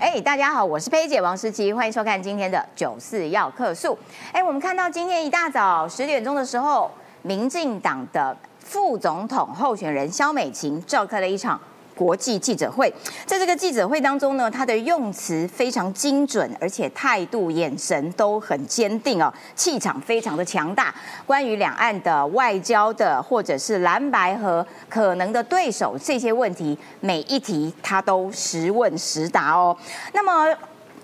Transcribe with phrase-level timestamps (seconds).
[0.00, 3.96] 哎，大家好，我是佩姐王诗琪，欢迎收看今天的九四要客诉。
[4.32, 6.90] 哎，我们看到今天一大早十点钟的时候，
[7.22, 11.60] 民进党的副总统候选人肖美琴召开了一场。
[11.94, 12.92] 国际记者会，
[13.24, 20.94] 在这个记者会当中呢，他的用词非常精准，而且态度、眼神都很坚定哦，气场非常的强大。
[21.26, 29.76] 关于两岸的外交的，或者是蓝白和可能的对手这些问题，每一题他都实问实答哦。
[30.12, 30.56] 那么。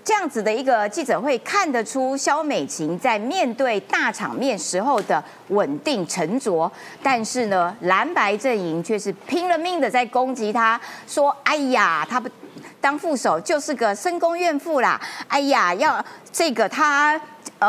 [0.03, 6.71] 这样子的一个记者会，看得出肖美琴在面对大场面时候的稳定沉着，
[7.03, 12.27] 但是呢，蓝白阵营却是拼了命的在攻击他，说：“哎呀，他不
[12.79, 14.99] 当副手就是个深宫怨妇啦！
[15.27, 17.19] 哎呀，要这个他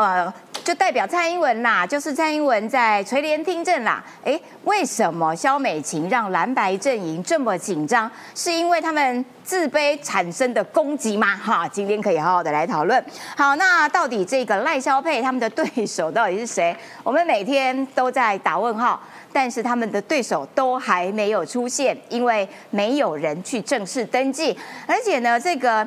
[0.01, 0.33] 呃。”
[0.63, 4.01] 就代表蔡英文啦，就是蔡英文在垂帘听政啦。
[4.23, 8.09] 哎，为什么萧美琴让蓝白阵营这么紧张？
[8.33, 11.35] 是因为他们自卑产生的攻击吗？
[11.35, 13.03] 哈，今天可以好好的来讨论。
[13.35, 16.73] 好，那到底这个赖萧配他们的对手到底是谁？
[17.03, 18.97] 我们每天都在打问号，
[19.33, 24.57] 但是他们的对手都还没有出现，因为没有人去正式登记，
[24.87, 25.85] 而且呢，这个。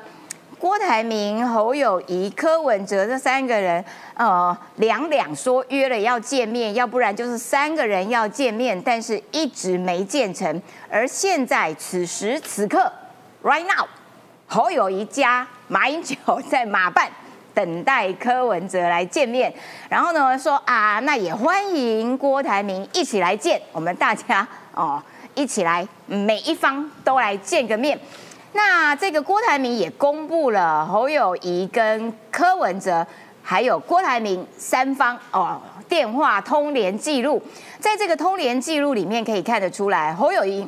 [0.59, 10.63] 郭台铭、侯友谊、柯文哲这三个人，呃，两两说约了要见面，要不然就是三个人要见面，但是一直没见成。
[10.91, 12.91] 而现在此时此刻
[13.43, 13.87] ，right now，
[14.47, 16.17] 侯友谊家马英九
[16.48, 17.11] 在马办
[17.53, 19.53] 等待柯文哲来见面，
[19.91, 25.03] 然后呢说啊，那也欢迎郭台铭一起来见我们大家哦，
[25.35, 27.98] 一起来，每一方都来见个面。
[28.57, 33.07] 那这个郭台铭也公布了侯友谊跟柯文哲，
[33.43, 37.41] 还有郭台铭三方哦电话通联记录，
[37.79, 40.67] 在这个通联记录里面可以看得出来，侯友谊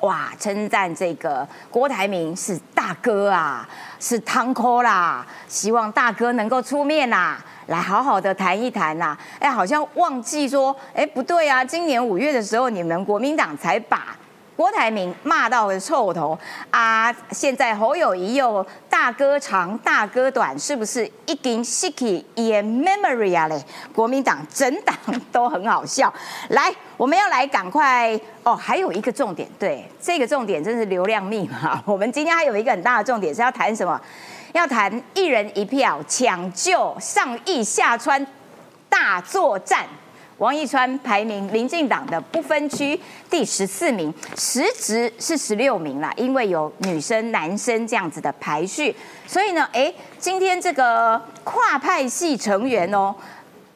[0.00, 3.66] 哇称赞这个郭台铭是大哥啊，
[3.98, 9.16] 是汤哥啦，希望大哥能够出面啦，来好好的谈一谈呐。
[9.38, 14.14] 哎，好像忘记说，哎不对啊，今年五月的时候你们国民党才把。
[14.56, 16.36] 郭台铭骂到了臭头
[16.70, 17.14] 啊！
[17.30, 23.46] 现在侯友谊又大哥长大哥短，是不是一根 sticky in memory 啊？
[23.48, 23.62] 嘞，
[23.94, 24.96] 国民党整党
[25.30, 26.12] 都很好笑。
[26.48, 28.56] 来，我们要来赶快哦！
[28.56, 31.80] 还有一个重点，对这个重点真是流量密码。
[31.84, 34.00] 我们今天还有一个很大的重点是要谈什么？
[34.52, 38.26] 要谈一人一票抢救上亿下川
[38.88, 39.84] 大作战。
[40.38, 42.98] 王义川排名民进党的不分区
[43.30, 48.94] 第十四名，实职是十六名啦，因为有女生、男生这样子的排序，
[49.26, 53.14] 所以呢，哎，今天这个跨派系成员哦，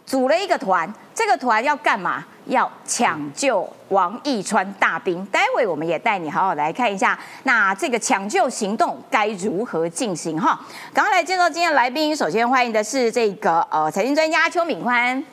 [0.05, 2.25] 组了一个团，这个团要干嘛？
[2.47, 5.25] 要抢救王义川大兵。
[5.27, 10.61] 待会我们也带你好好来看一下，那这个抢救行动该如何进行哈？
[10.93, 15.25] 赶快来介绍今天的来宾，首先欢迎的是这个呃财经专家邱敏宽。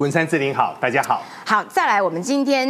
[0.00, 1.22] 文山志玲好，大家好。
[1.44, 2.66] 好，再来，我们今天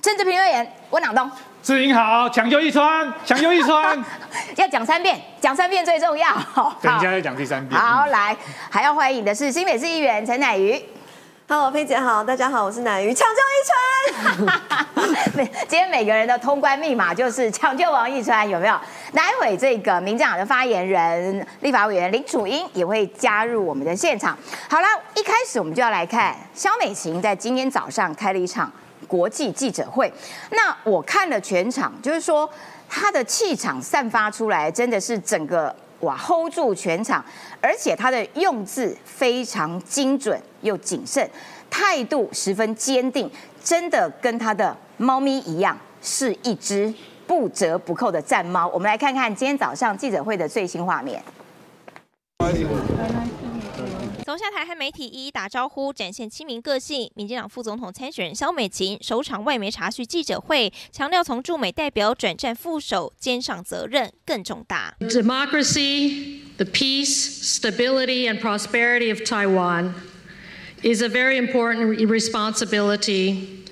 [0.00, 1.30] 政治评论员温朗东。
[1.62, 4.02] 志玲好，抢救一川，抢救一川，
[4.56, 6.32] 要讲三遍，讲三遍最重要。
[6.80, 7.78] 等一下再讲第三遍。
[7.78, 8.34] 好，来，
[8.70, 10.82] 还要欢迎的是新北市议员陈乃瑜。
[11.50, 13.40] Hello，佩姐好，大家好，我是乃瑜，抢救
[14.36, 15.46] 一川。
[15.66, 18.78] 今天每个人的通关密码就是抢救王一川，有没有？
[19.14, 24.36] 待会这个民进党的发言人、立法委员林楚英也会加入我们的现场。
[24.68, 28.70] 好了，一开始我们就要来看肖美琴在今天早上开了一场
[29.06, 30.12] 国际记者会。
[30.50, 32.46] 那我看了全场，就是说
[32.90, 35.74] 她的气场散发出来，真的是整个。
[36.00, 37.24] 哇，hold 住全场，
[37.60, 41.28] 而且他的用字非常精准又谨慎，
[41.68, 43.30] 态度十分坚定，
[43.62, 46.92] 真的跟他的猫咪一样，是一只
[47.26, 48.68] 不折不扣的战猫。
[48.68, 51.22] 我们来看看今天早上记者会的最新画面。
[54.38, 57.10] 下台和媒体一一打招呼，展现亲民个性。
[57.16, 64.94] 民进党副总统参选人萧美琴首场外媒查询记者会，强调从驻美代表转战副手，肩上责任更重大。
[65.00, 69.92] Democracy, the peace, stability, and prosperity of Taiwan
[70.82, 73.64] is a very important responsibility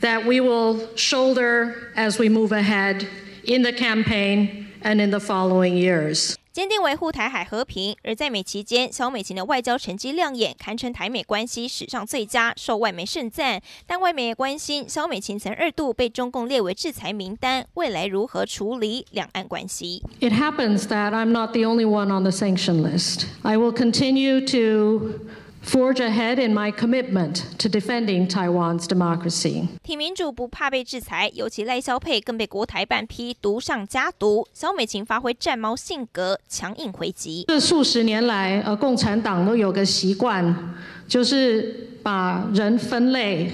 [0.00, 3.06] that we will shoulder as we move ahead
[3.44, 6.36] in the campaign and in the following years.
[6.54, 7.96] 坚定维护台海和平。
[8.04, 13.60] 而在美期间，萧美琴的外交成绩亮眼，堪称台美关系史上最佳，受外媒盛赞。
[13.88, 23.24] 但外媒也关心，萧美琴曾二度被中共列为制裁名单，未来如何处理两岸关系？It happens that I'm not the only one on the sanction list.
[23.42, 25.18] I will continue to
[25.64, 29.68] forge ahead in my commitment to defending Taiwan's democracy.
[29.82, 34.46] 挺民主不怕被制裁，尤其赖萧佩更被国台办批毒上加毒。
[34.52, 37.44] 萧美琴发挥战猫性格，强硬回击。
[37.48, 40.74] 这数十年来，呃，共产党都有个习惯，
[41.08, 43.50] 就是把人分类，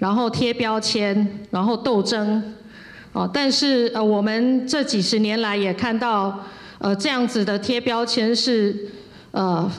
[0.00, 2.54] 然后贴标签，然后斗争。
[3.12, 6.40] 哦，但是呃，我们这几十年来也看到，
[6.78, 8.90] 呃，这样子的贴标签是，
[9.30, 9.70] 呃。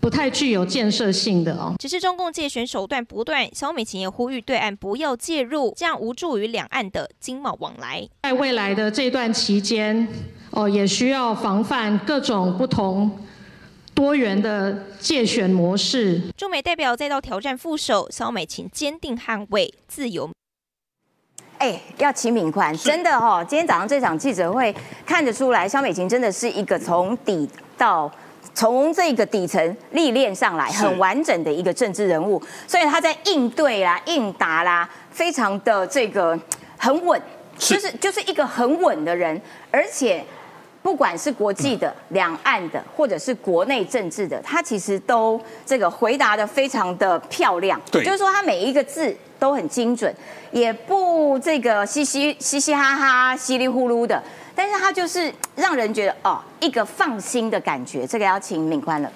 [0.00, 1.74] 不太具有建设性的哦。
[1.78, 8.08] 只是中共借选手段不断，肖美琴也呼吁对岸不要介入，这样无助于两岸的经贸往来。
[8.22, 10.08] 在未来的这段期间，
[10.50, 13.20] 哦，也需要防范各种不同
[13.94, 16.20] 多元的借选模式。
[16.36, 20.30] 中美代表再到挑战副手，肖美琴坚定捍卫自由。
[21.58, 24.74] 哎，要齐敏宽，真的哦，今天早上这场记者会
[25.04, 27.46] 看得出来，肖美琴真的是一个从底
[27.76, 28.10] 到。
[28.52, 36.38] 从这个底层历练上来，很完整的一个政治人物，所以他在应对啦、应答啦，非常的这个
[36.76, 37.20] 很稳，
[37.56, 39.40] 就是就是一个很稳的人，
[39.70, 40.22] 而且
[40.82, 50.14] 不管是国际的、两岸的，或者是国内政治的，他其实都这个回答的非常的漂亮，对，就是说他每一个字都很精准，
[50.50, 54.22] 也不这个嘻嘻嘻嘻哈哈、稀里呼噜的。
[54.62, 58.06] 但是他就是让人觉得哦，一个放心的感觉。
[58.06, 59.10] 这个要请敏宽了。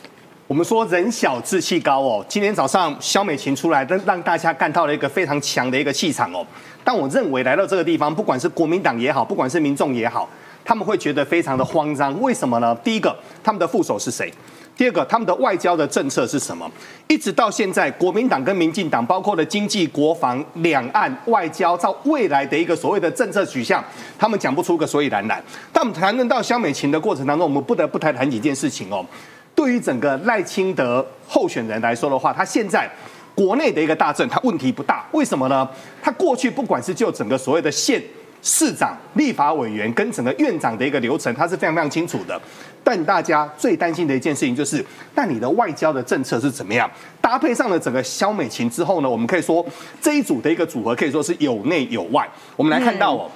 [0.47, 2.25] 我们说人小志气高哦。
[2.27, 6.47] 今天早上肖美琴出来，让让大家看到了一个非常强的一个气场哦。
[6.83, 10.27] 但我认为来到这个地方，不管是国民党也好，不管是民众也好，
[10.65, 12.19] 他们会觉得非常的慌张。
[12.23, 12.75] 为什么呢？
[12.77, 14.33] 第一个，他们的副手是谁？
[14.77, 16.69] 第二个，他们的外交的政策是什么？
[17.07, 23.83] 一直到现在，国民党跟民进党，包括了经济、国防、两岸、外交，到未来的一个所谓的政策取向，
[24.19, 25.41] 他们讲不出个所以然来。
[25.73, 29.07] 但我们谈论到萧美琴的过程当中，我们不得不谈谈几件事情哦。
[29.55, 32.91] 对于整个赖清德候选人来说的话，他现在
[33.35, 35.07] 国内的一个大政，他问题不大。
[35.13, 35.69] 为什么呢？
[36.03, 38.03] 他过去不管是就整个所谓的县。
[38.47, 42.39] 市长、立法委员跟整个院长的一个流程，他是非常非常清楚的。
[42.85, 44.85] 但大家最担心的一件事情就是，
[45.15, 46.89] 那你的外交的政策是怎么样？
[47.21, 49.65] 搭配上了整个肖美琴之后呢，我们可以说
[50.01, 52.29] 这一组的一个组合可以说是有内有外。
[52.55, 53.31] 我们来看到哦，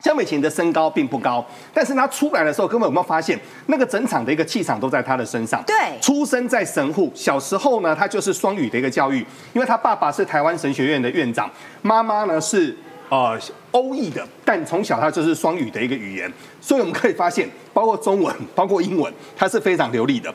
[0.00, 1.44] 肖美琴的身高并不高，
[1.74, 5.62] 但是她出来的时候，各位有没有发现那个整场的一个气场都在她的身上？
[5.66, 9.18] 对，出生在神户，小时候呢，她就是双语的一个教育，
[9.52, 11.50] 因为她爸爸是台湾神学院的院长，
[11.82, 12.74] 妈妈呢是。
[13.10, 13.38] 呃，
[13.74, 20.32] 欧裔的，但从小他就是双语的一个语言，所以我们可以发现，包括中文，包括英文，他是非常流利的。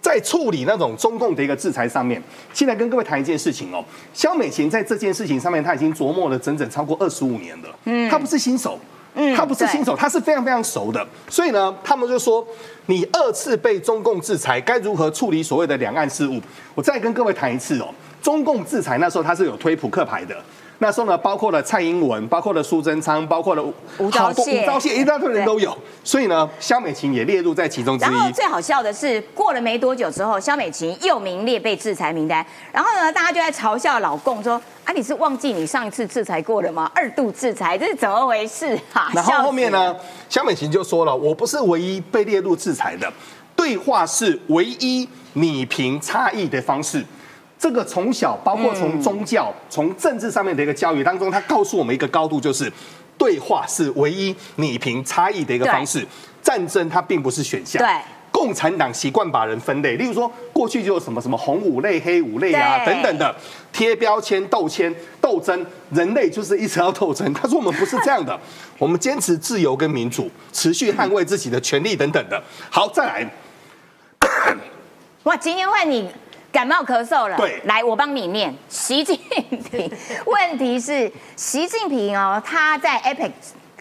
[0.00, 2.22] 在处理那种中共的一个制裁上面，
[2.52, 3.84] 现在跟各位谈一件事情哦，
[4.14, 7.68] 肖美琴在这件事情上面，他已经琢磨了整整超过二十五年了。
[7.86, 8.78] 嗯，他不是新手，
[9.14, 11.04] 嗯，他不是新手，他是非常非常熟的。
[11.28, 12.46] 所以呢，他们就说，
[12.86, 16.40] 你二次被中共制裁，该如何处理所谓的两岸事务？
[16.76, 17.88] 我再跟各位谈一次哦，
[18.22, 20.36] 中共制裁那时候他是有推扑克牌的。
[20.78, 23.62] 那时候呢，包括了蔡英文，包括了苏贞昌，包括了
[23.98, 28.08] 吴钊燮，吴钊燮一大堆人都有，所以呢，肖美琴也列入在其中之一。
[28.08, 32.44] 然后最好笑的是，过了没多久之后，肖美琴又名列被制裁名单。
[32.72, 36.90] 然后呢，大家就在嘲笑老共说：“啊，你是忘记你上一次制裁过了吗？
[36.94, 39.10] 二度制裁，这是怎么回事？”哈。
[39.14, 39.96] 然后后面呢，
[40.28, 43.10] 肖美琴就说了：“我不是唯一被列入制裁的，
[43.56, 47.02] 对话是唯一拟平差异的方式。”
[47.58, 52.70] 这个从小，包括从宗教、从政治上面的一个教育当中，他告诉我们一个高度，就是
[53.16, 56.06] 对话是唯一拟平差异的一个方式。
[56.42, 57.82] 战争它并不是选项。
[57.82, 58.00] 对，
[58.30, 63.34] 共产党习惯把人分类，例如说过去就有什么什么红五类、黑五类啊等等的
[63.72, 67.32] 贴标签、斗签、斗争，人类就是一直要斗争。
[67.34, 68.38] 他说我们不是这样的，
[68.78, 72.40] 我们坚持自由跟民主，持续捍卫自己的权利等等的。
[72.70, 73.28] 好，再来。
[75.24, 76.08] 哇，今天换你。
[76.56, 78.50] 感冒咳嗽了，对，来我帮你念。
[78.66, 79.14] 习近
[79.70, 79.92] 平，
[80.24, 83.30] 问题是习近平哦，他在 APEC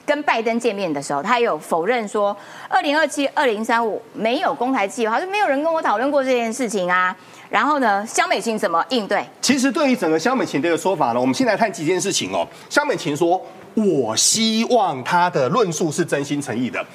[0.06, 2.36] 跟拜登见面的时候，他有否认说
[2.68, 7.16] 二零二七、二零三五没有公台计划，就没有人跟我讨论过这件事情啊。
[7.50, 9.24] 然后呢，肖美琴怎么应对？
[9.40, 12.46] 其实对于整个肖美琴这个说法呢，我们先来看几件事情哦。
[12.70, 13.42] 肖美琴说
[13.74, 16.86] ：“我希望他的论述是真心诚意的。”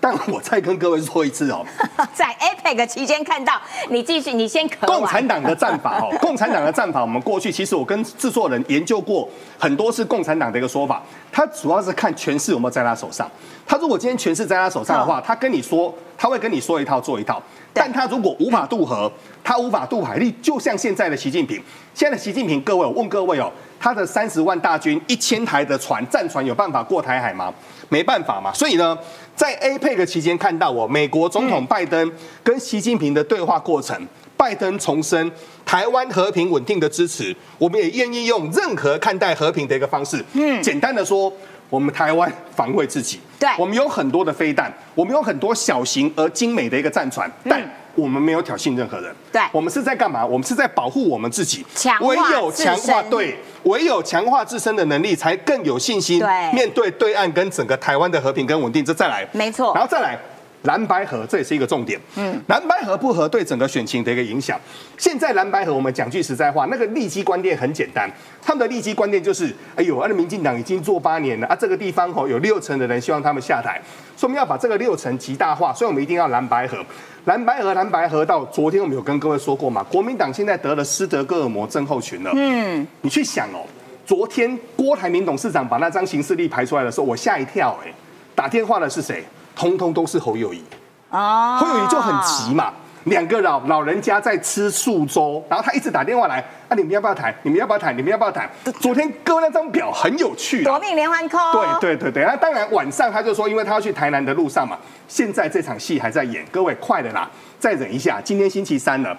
[0.00, 1.64] 但我再跟各位说一次哦，
[2.14, 9.28] 在 APEC 期间看到你继续，你先可共产党的战法哦， 共产党的战法，我们过去其实我跟制作人研究过
[9.58, 13.30] 很多是共产党的一个说法，他主要是看权势有没有在他手上。
[13.66, 17.40] 他如果今天权势在他手上的话，他跟你说，他会跟你说一套做一套。
[17.72, 19.10] 但他如果无法渡河，
[19.44, 21.62] 他无法渡海力，就像现在的习近平，
[21.94, 23.48] 现在的习近平，各位我问各位哦，
[23.80, 27.52] 他的三十万大军一千台的船战船有办法过台海吗？
[27.88, 28.52] 没办法嘛。
[28.52, 28.96] 所以呢，
[29.34, 32.12] 在 APEC 期间看到我美国总统拜登
[32.44, 33.98] 跟习近平的对话过程，
[34.36, 35.32] 拜登重申
[35.64, 40.22] 台湾和平稳定的支持，我们也愿意用任何看待和平的一个方式。
[40.34, 41.32] 嗯，简单的说，
[41.70, 43.18] 我们台湾防卫自己。
[43.38, 47.62] 对，我们有很多的飞弹，我们有很多小型而精美的一个战船，但
[48.00, 49.14] 我们没有挑衅任何人。
[49.30, 50.24] 对，我们是在干嘛？
[50.24, 51.64] 我们是在保护我们自己。
[51.74, 58.84] 强化唯有强化对，唯有强化自身的能力，才更有信心对面对对岸跟整个台湾的和平跟稳定。
[58.84, 60.18] 这再来，没错然后再来。
[60.64, 64.60] 蓝白河这也是一个重点，嗯，蓝白河不合对整个选情的一个影响。
[64.98, 68.06] 现在蓝白河，我们讲句实在话，那个利基观念很简单，
[68.42, 73.80] 他们的利基观念就是，哎呦，啊，那民进党已经做八年了啊，这个地方吼有六成的人希望他们下台，
[74.14, 76.76] 所以我们要把这个六成极大化，所以我们一定要蓝白河，
[77.24, 78.24] 蓝白河，蓝白河。
[78.24, 83.64] 道昨天我们有跟各位说过嘛，国民党现在得了斯德哥尔摩症候群了，嗯，你去想哦，
[84.06, 87.92] 昨天郭台铭董事长把那张行事历排出来的时候，我吓一跳，哎，
[88.34, 89.24] 打电话的是谁？
[89.54, 90.62] 通通都是侯友谊。
[91.10, 92.72] 啊侯友谊就很急嘛，
[93.04, 96.38] 两个老老人家在吃素粥，然后他一直打电话来，
[96.68, 97.34] 啊，你们要不要谈？
[97.42, 97.96] 你们要不要谈？
[97.96, 98.48] 你们要不要谈？
[98.78, 101.80] 昨天割那张表很有趣啊夺命连环 call。
[101.80, 104.78] 对对对对，那当然晚上他就说，因为他要去台南的路上嘛，
[105.08, 109.16] 现在这场戏还在演，各位快了啦，再忍一下，今天星期三了。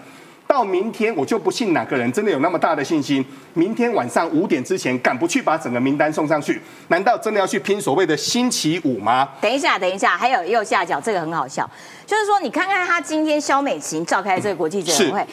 [0.51, 6.61] 到明天，我就不信哪个人真的有那么大的信心，明天晚上五点之前敢不去把整个名单送上去？
[6.89, 9.29] 难道真的要去拼所谓的星期五吗？
[9.39, 11.69] 等一下，等一下，还有右下角这个很好笑，
[12.05, 15.25] 就是说你看看他今天肖美琴召开这个国际记者会。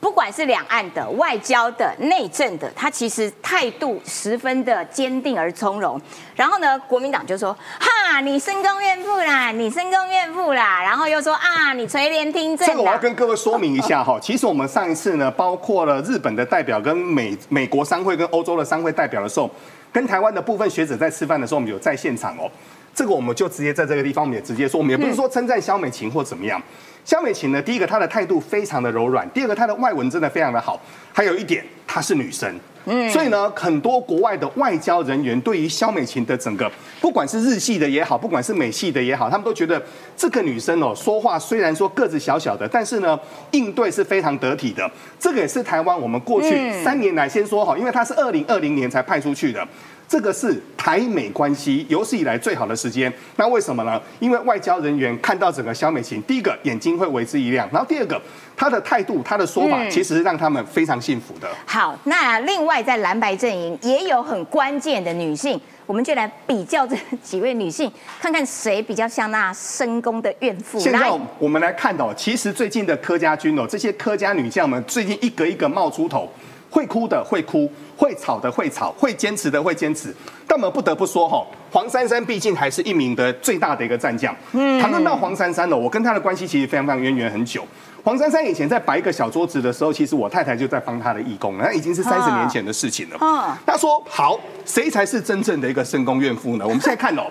[0.00, 6.00] 不管是两岸的、外交的、内政的，他其实态度十分的坚定而从容。
[6.36, 7.88] 然后呢，国民党就说：“哈，
[8.20, 12.98] 你深宫怨妇啦，你深宫怨妇啦。”然后又说：“啊，你垂帘听政这个我要。
[12.98, 19.48] 跟各位说明一下哈，其实我们上一次呢，包括了日本的代表跟美美国商会跟欧洲的商会代表的时候，
[19.92, 22.50] 跟台湾的部分学者在吃饭的时候，我们有在现场哦。
[22.98, 26.60] 这个我们就直接在这个地方，我们也直接说，我们也不是说称赞肖美琴或怎么样。
[27.04, 30.80] 肖美琴呢，第一个她的态度非常的柔软，第二个她的外文真的非常的好，
[31.12, 32.52] 还有一点她是女生。
[32.86, 36.68] 嗯，所以呢，很多国外的外交人员对于肖美琴的整个，
[37.00, 39.80] 不管是日系的也好，不管是美系的也好，他们都觉得
[40.16, 43.16] 这个女生哦，说话虽然说个子小小的，但是呢，
[43.52, 44.90] 应对是非常得体的。
[45.20, 49.64] 这个也是台湾我们过去三年来先说好，因为她是二零二零年才派出去的。
[50.08, 53.12] 这个是台美关系有史以来最好的时间。
[53.36, 54.00] 那为什么呢？
[54.18, 58.20] 因为外交人员看到整个肖美琴，第一个眼睛会为之一亮，然后第二个
[58.56, 61.46] 她的态度、她的说法，其实是让他们非常幸福的。
[61.66, 70.80] 好，那另外在蓝白阵营也有很关键的女性，我们就来比较这几位女性，看看谁比较像那深宫的怨妇。
[70.80, 76.32] 现在我们来看到，其实最近的柯家军哦，这些柯家女将们最近一个一个冒出头，
[76.70, 80.14] 会哭的会哭，会吵的会吵，会坚持的会坚持。
[80.46, 84.34] 但我们不得不说哈，黄珊珊毕竟还是一名的最大的一个战将。
[84.52, 87.66] 嗯，谈论到黄珊珊呢，我跟她的关系其实非常非常渊源很久。
[88.04, 93.16] 黄珊珊以前在摆一个小桌子的时候，其实我太太就在帮她的义工了，那已经是三十年前的事情了。
[93.20, 96.64] 嗯她说好，谁才是真正的一个深宫怨妇呢？
[96.64, 97.24] 我们现在看哦，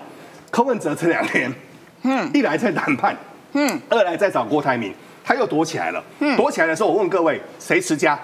[0.50, 1.52] 柯文哲这两天，
[2.02, 3.16] 嗯，一来在谈判，
[3.54, 6.04] 嗯，二来在找郭台铭，他又躲起来了。
[6.20, 8.16] 嗯，躲起来的时候，我问各位，谁持家？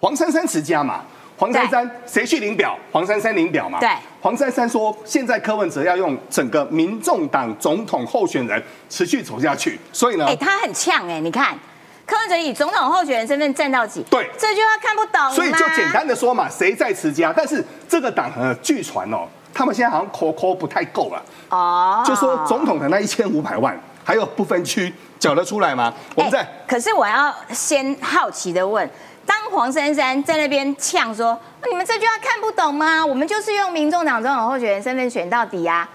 [0.00, 1.00] 黄珊珊持家嘛？
[1.36, 2.78] 黄珊珊谁去领表？
[2.92, 3.80] 黄珊珊领表嘛？
[3.80, 11.58] 对黄珊珊说，现在柯文哲要用整个民众党总统候选人持续走下去，所以呢，哎、他很呛哎、你看
[12.06, 14.00] 柯文哲以总统候选人身份站到几？
[14.08, 17.32] 对这句话看不懂所以就简单的说嘛，谁在持家？
[17.36, 25.92] 但是这个党呃，据传哦，他们现在好像扣扣不太够了，哦，就说总统的那一千五百万，还有不分区缴得出来吗？
[26.14, 28.88] 我们在哎可是我要先好奇的问，
[29.26, 31.38] 当黄珊珊在那边呛说
[31.70, 33.04] ：“你们这句话看不懂吗？
[33.04, 35.88] 我们就是用民众党总统候选人身份选到底啊！”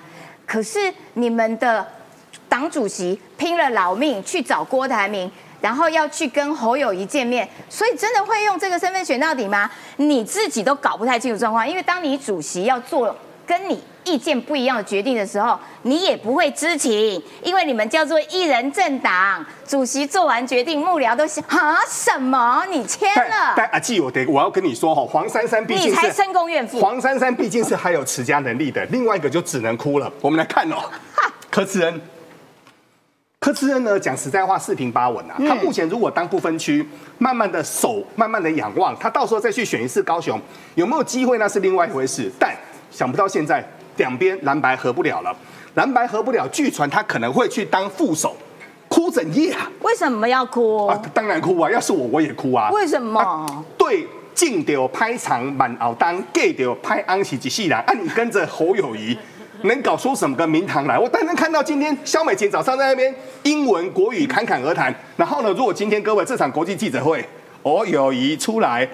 [0.46, 1.86] 可是你们的
[2.48, 5.32] 党主席拼了老命去找郭台铭。
[5.62, 9.70] 然后要去跟侯友谊见面，所以真的会用这个身份选到底吗？
[9.98, 13.14] 你自己都搞不太清楚状况，因为当你主席要做
[13.50, 22.64] 跟你意见不一样的决定的时候，你也不会知情，因为你们叫做一人政党，主席做完决定，幕僚都想啊什么？
[22.70, 26.80] 你签了，但阿纪，我得我要跟你说哈，黄珊珊毕竟是你才深宫怨妇。
[26.80, 30.12] 黄珊珊毕竟是还有持家能力的，另外一个就只能哭了。
[30.22, 30.76] 我们来看哦，
[31.50, 32.00] 柯志恩，
[33.40, 35.36] 柯志恩呢讲实在话四平八稳啊。
[35.40, 36.88] 他目前如果当不分区，
[37.18, 40.40] 慢慢的守，慢慢的仰望，他到时候再去选一次高雄，
[40.76, 42.32] 有没有机会那是另外一回事。
[42.40, 42.56] 但
[42.92, 43.64] 想不到现在
[43.98, 45.36] 两边蓝白合不了了，
[45.76, 48.36] 蓝白合不了，据传他可能会去当副手，
[48.88, 49.70] 哭整夜啊。
[49.82, 50.88] 为什么要哭？
[50.88, 51.70] 啊，当然哭啊！
[51.70, 52.70] 要是我，我也哭啊。
[52.72, 59.18] 为什么啊对进掉拍长满熬当，gay 掉拍安喜几细人，啊，你跟着侯友谊。
[59.64, 60.98] 能搞出什么个名堂来？
[60.98, 67.22] 我单单看到今天肖美琴早上在那边英文国语侃侃而谈，然后呢，如果今天各位这场国际记者会，
[67.62, 68.88] 哦，友谊出来，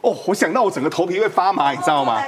[0.00, 2.22] 哦，我想到我整个头皮会发麻，你知道吗？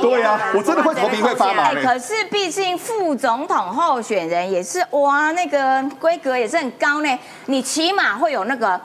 [0.00, 1.72] 对呀，我真的会头皮会发麻。
[1.74, 8.80] 可是毕竟副总统候选人也是哇，那个规格也是很高呢，你起码会有那个。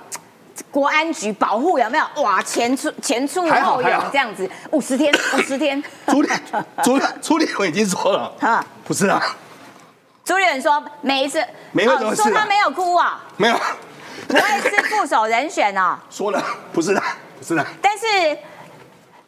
[0.72, 2.24] 国安局保护有没有？
[2.24, 5.82] 哇，前出前出后有这样子，五十天，五十天。
[6.08, 6.30] 朱立，
[6.82, 9.22] 朱朱立伦已经说了， 啊，不是啊。
[10.24, 13.56] 朱立伦说每一次，没有说他没有哭啊，没有，
[14.28, 15.98] 不会是副手人选哦。
[16.10, 16.42] 说了，
[16.72, 17.04] 不是的，
[17.35, 17.66] 不是的。
[17.82, 18.06] 但是。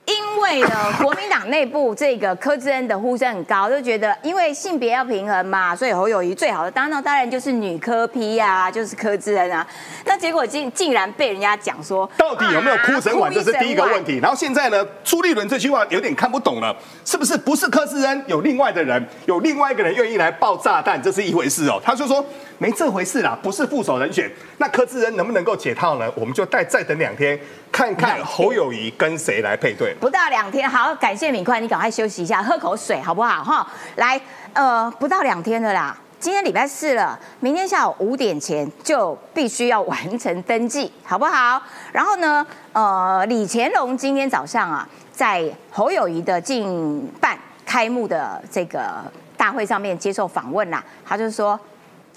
[0.07, 0.69] 因为呢，
[1.01, 9.67] 国民党内部这个柯志恩的呼声很高，就觉得因为性别要平衡嘛，所以侯友谊最好的搭档当然就是女科批呀，就是柯志恩啊。
[10.05, 14.17] 那结果竟竟然被人家讲说，到底有没有哭神碗，这是第一个问题。
[14.19, 21.81] 然后现在呢，朱立伦这句话有点看不懂了，是不是不是柯志恩有另外的人，有另外一个人愿意来爆炸弹，这是一回事哦。
[21.83, 22.25] 他就说。
[22.59, 24.27] 没这回事啦，不是副手人选。
[24.57, 26.11] 那柯志恩能不能够解套呢？
[26.15, 27.39] 我们就再再等两天，
[27.71, 29.93] 看看侯友谊跟谁来配对。
[29.99, 33.43] 不到两天，好，感谢敏快，你赶快休息一下，喝口水好不好？
[33.43, 34.19] 哈，来，
[34.53, 41.61] 呃，不到两天了啦，今天礼拜四了，明天下午五点前就必须要完成登记，好不好？
[41.91, 49.03] 然后呢，呃，李乾隆今天早上啊，在侯友谊的进办开幕的这个
[49.37, 51.59] 大会上面接受访问啦，他就说。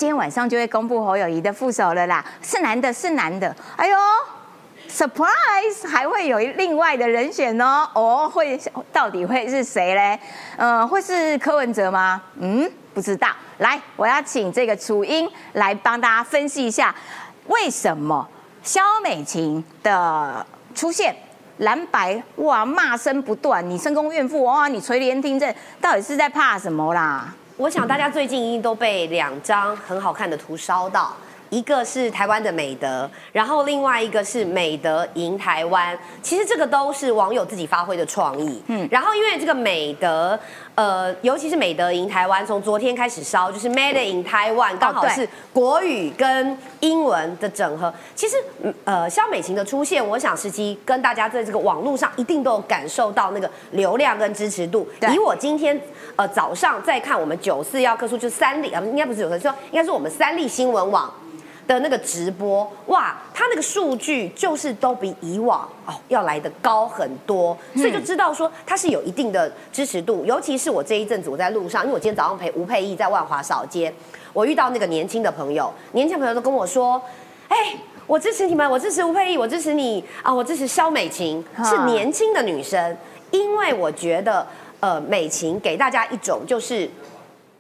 [0.01, 3.55] 今天晚上就会公布侯友谊的副手了啦，是男的，是男的。
[3.77, 3.99] 哎呦
[4.89, 7.87] ，surprise，还会有另外的人选哦。
[7.93, 8.59] 哦，会
[8.91, 10.19] 到底会是谁嘞？
[10.57, 12.23] 呃，会是柯文哲吗？
[12.39, 13.29] 嗯，不知道。
[13.59, 16.95] 来，我要请这个楚英来帮大家分析一下，
[17.49, 18.27] 为什么
[18.63, 21.15] 肖美琴的出现
[21.59, 27.35] 蓝白哇骂声不断，你深宫怨妇哇，你垂帘听政，到底是在怕什么啦？
[27.61, 31.15] 我想大家最近一定都被两张很好看的图烧到。
[31.51, 35.99] 一个是台湾的美德，然后另外一个是美德赢台湾。
[36.23, 38.63] 其实这个都是网友自己发挥的创意。
[38.69, 40.39] 嗯，然后因为这个美德，
[40.75, 47.93] 呃，尤其是美德赢台湾，从昨天开始烧，就是 Made in Taiwan，刚好是国语跟英文的整合。
[48.15, 48.37] 其实，
[48.85, 54.89] 呃，肖美琴的出现，我想时期跟大家在这个网络上一定都有感受到那个流量跟支持度。
[55.13, 55.79] 以我今天
[56.15, 61.13] 呃早上再看我们九四要科数，就三立啊，应该不是九四，说应该是我们三立新闻网。
[61.71, 70.25] 的那个直播哇，它那个数据就是都比以往哦要来的高很多，所以就知道说它是有一定的支持度。
[70.25, 73.95] 尤其是我这一阵子我在路上，因为我今天早上陪吴佩义在万华扫街，
[74.33, 77.01] 我遇到那个年轻的朋友，年轻朋友都跟我说
[77.47, 77.57] ：“哎，
[78.09, 82.97] 我支持你们，我支持吴佩仪，我支持你啊，我支持肖美琴，是年轻的女生，
[83.31, 84.45] 因为我觉得
[84.81, 86.91] 呃美琴给大家一种就是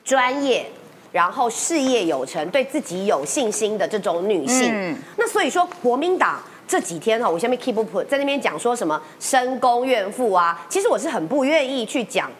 [0.02, 0.66] 专业。”
[1.12, 12.30] 然后事业有成，对自己有信心的这种女性，那所以说国民党这几天哈，我下面 keep up 在那边讲说什么深宫怨妇啊，其实我是很不愿意去讲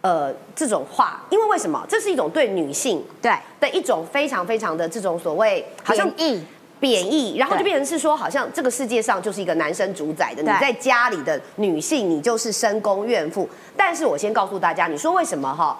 [0.00, 1.86] 呃这种话，因为为什么？
[1.88, 6.42] 这是一种对女性对的一种非常非常的这种所谓好像义
[6.80, 13.48] 贬义，然后就变成是说好像这个世界上就是一个男生主宰的，你在家里的女性你就是深宫怨妇。
[13.76, 15.78] 但是我先告诉大家，你说为什么哈？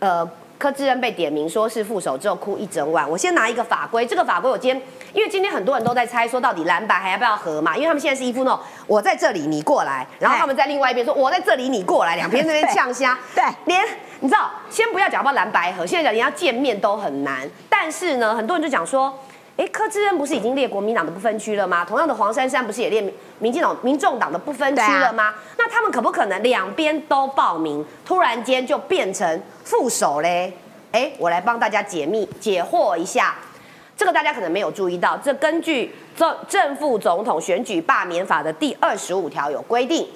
[0.00, 0.28] 呃。
[0.62, 3.10] 柯志恩被点名说是副手之后哭一整晚。
[3.10, 4.80] 我先拿一个法规，这个法规我今天，
[5.12, 7.74] 因为今天很多人都在猜说到底蓝白还要不要合嘛？
[7.74, 13.18] 因为他们现在是一副那种我在这里你过来，然后他们在另外一边说我在这里你过来， 两边那边呛虾。
[13.34, 13.84] 对，连
[14.20, 17.40] 你知道，先不要讲到蓝白合，现在讲你要见面都很难。
[17.68, 19.12] 但是呢，很多人就讲说。
[19.54, 21.84] 哎，柯志恩不是已经列国民党的不分区了吗？
[21.84, 25.34] 同样的，黄珊珊不是也列民民进党、民众党的不分区了吗？
[25.58, 30.50] 那他们可不可能两边都报名，突然间就变成副手嘞？
[30.92, 33.36] 哎，我来帮大家解密、解惑一下。
[33.94, 40.08] 这个大家可能没有注意到，这根据正正副总统选举罢免法的第二十五条有规定，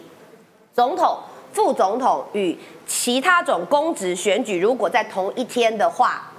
[0.73, 1.19] 总统、
[1.53, 6.33] 副总统与其他种公职选举，如果在同一天的话。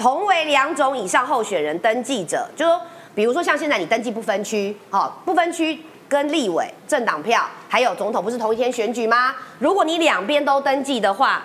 [0.00, 2.80] 同为两种以上候选人登记者，就说，
[3.14, 9.34] 比如说像现在你登记不分区，好，不分区跟立委政党票还有总统不是同一天选举吗？
[9.58, 11.42] 如果你两边都登记的话，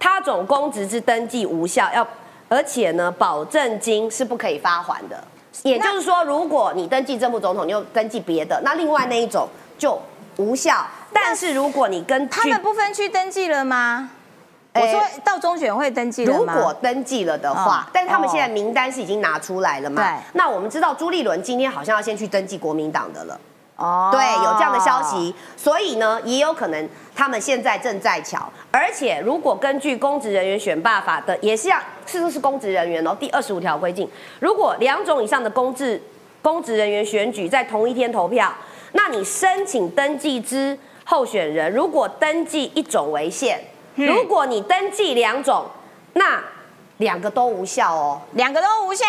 [0.00, 2.04] 他总公职之登记无效，要
[2.48, 5.22] 而且呢，保证金是不可以发还的。
[5.62, 9.96] 也就是说，如果你登记正副总统，你又登记别的，那另外那一种就
[10.38, 10.84] 无效。
[11.12, 14.10] 但是如果你跟他们不分区登记了吗？
[14.74, 20.02] 我说到中选会登记了如果登记了的话，但是他们现在名单是已经拿出来了嘛？
[20.02, 20.22] 对。
[20.32, 23.38] 那我们知道朱立伦今天好像要先去登记国民党的了。
[23.76, 28.48] 哦，对，有这样的消息，所以呢，也有可能他们现在正在瞧。
[28.70, 33.16] 而且，如果根据公职人员选罢法的，也是要，是不是公职人员哦？
[33.18, 34.08] 第二十五条规定，
[34.40, 36.00] 如果两种以上的公职
[36.42, 38.52] 公职人员选举在同一天投票，
[38.92, 43.58] 那你申请登记之候选人，如果登记一种为限，
[43.94, 45.66] 如果你登记两种，
[46.14, 46.40] 那
[46.98, 49.06] 两个都无效哦，两个都无效。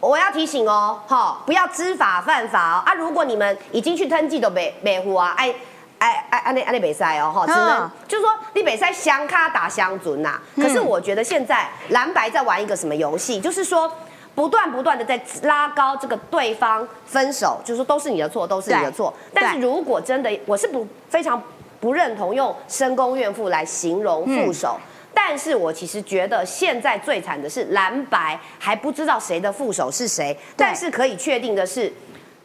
[0.00, 2.92] 我要提醒哦，哈，不要知法犯法哦啊！
[2.92, 5.54] 如果你们已经去登记的北北户啊，哎
[5.98, 10.38] 哎哎，安内安内北赛哦，哈，只能就是说你北赛相卡打相准呐。
[10.56, 13.90] 可是我觉得现在蓝白在玩一个什么游戏，就是说
[14.34, 19.14] 不断不断的在拉高这个对方分手，就是说都是你的错，都是你的错。
[19.32, 21.42] 但是如果真的，我是不非常
[21.84, 24.80] 不认同用深宫怨妇来形容副手。
[25.12, 30.34] 但是我其实觉得现在最惨的是蓝白还不知道谁的副手是谁。
[30.56, 31.92] 但是可以确定的是，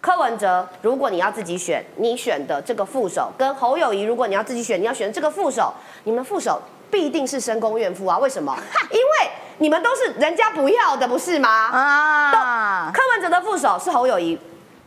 [0.02, 5.74] 柯文哲，如果你要自己选，你选的这个副手跟侯友谊，如果你要自己选，你要选的这个副手，
[6.04, 8.18] 你们副手必定是深宫怨妇啊？
[8.18, 8.54] 为什么？
[8.92, 11.50] 因为你们都是人家不要的，不是吗？
[11.50, 14.38] 啊，柯文哲的副手是侯友谊。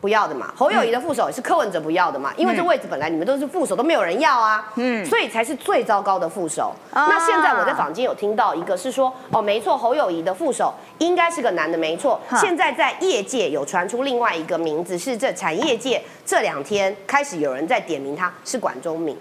[0.03, 6.75] 不要的嘛，侯友谊的副手也是柯文哲不要的嘛，因为这位置本来你们都是副手，都没有人要啊，嗯，所以才是最糟糕的副手。
[6.93, 12.21] 那现在我在坊间有听到一个是说，哦，没错，侯友谊的副手应该是个男的，没错。
[12.37, 19.17] 现在在业界有传出另外一个名字，是这产业界这两天开始有人在点名，他是管中敏，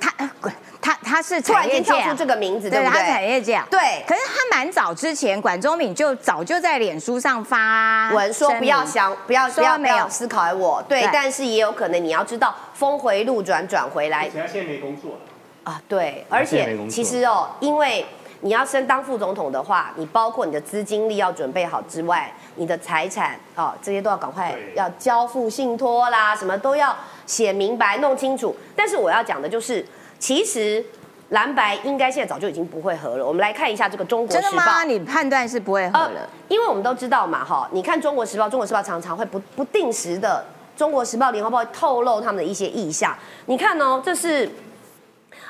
[0.00, 0.54] 他管。
[0.80, 2.92] 他他是突然间跳出这个名字，对不对？
[2.92, 3.80] 他产业界对。
[4.06, 11.08] 可是他蛮早之前，管中敏就早就在脸书上发文说不要想，不要不要没有思考我，对。
[11.10, 14.28] 但是也有可能你要知道峰回路转转回来。
[14.28, 16.26] 现在没工作了啊，对。
[16.28, 18.04] 而且其实哦，因为
[18.40, 26.94] 你要升当副总统的话，你包括你的资金力要准备好之外，你的财产哦这些都要赶快要交付信托啦，什么都要
[27.26, 28.54] 写明白弄清楚。
[28.74, 29.84] 但是我要讲的就是。
[30.16, 30.82] 其实
[31.30, 33.26] 蓝白应该现在早就已经不会合了。
[33.26, 34.48] 我们来看一下这个《中国时报》。
[34.50, 34.84] 真的吗？
[34.84, 36.26] 你判断是不会合了？
[36.48, 40.42] 因为我们都知道嘛，哈，你看《中国时报》，《中国时报》常常会不不定时的，
[40.78, 43.14] 《中国时报》、《联合报》透露他们的一些意向。
[43.46, 44.50] 你看哦，这是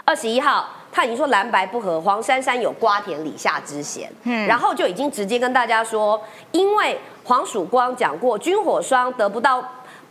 [0.05, 4.11] 二十一号，他已经说蓝白不合，黄珊珊有瓜田李下之嫌。
[4.25, 9.63] 嗯，然后就已经直接跟大家说，因为黄曙光讲过，军火商得不到。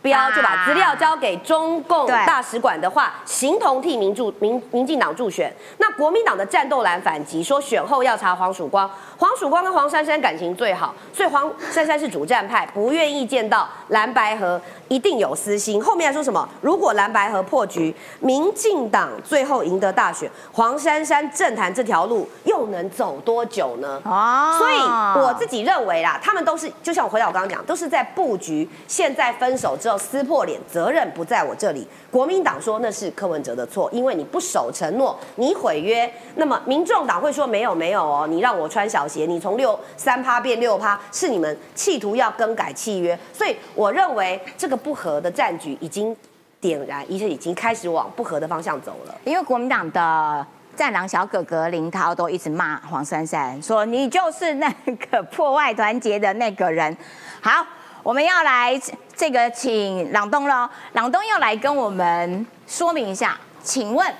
[0.04, 5.50] 标就把资料交给中共大使馆的话，形同替民主民民进党助选。
[5.78, 8.88] 那国民党的战斗蓝反击说，选后要查黄曙光。
[9.16, 15.82] 黄曙光跟黄珊珊感情最好，所以黄珊珊是主战派，不愿意见到蓝白河，一定有私心。
[15.82, 16.46] 后面还说什么？
[16.60, 24.02] 如果蓝白河破局，民进党最后赢得大选，黄珊珊政坛这条路又能走多久呢？
[24.04, 24.76] 哦，所以
[25.24, 28.68] 我自己认为啦，他们都是就像我回到我刚刚讲，都是在布局。
[28.86, 31.86] 现在分手之后撕破脸，责任不在我这里。
[32.10, 36.10] 国民党说那是柯文哲的错，因为你不守承诺，你毁约。
[36.36, 39.26] 那么民众党会说没有没有哦，你让我穿小鞋。
[39.26, 46.16] 你从六三趴变六趴，是你们企图要更改契约，所以我认为这个不和的战局已经
[46.60, 49.14] 点燃，而且已经开始往不和的方向走了。
[49.24, 54.68] 因为国民党的战狼小哥哥林涛都一直骂黄珊珊，说你就是那
[55.10, 56.96] 个 破坏团结的那个人。
[57.40, 57.64] 好，
[58.02, 58.80] 我们要来
[59.16, 64.12] 这个请朗东喽，朗东要来跟我们说明一下，请问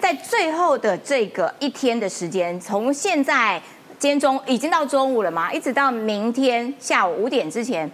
[0.00, 3.60] 在最后的这个一天的时间，从现在。
[4.00, 5.52] 今天中已经到中午了吗？
[5.52, 7.90] 一直到明天下午五点之前，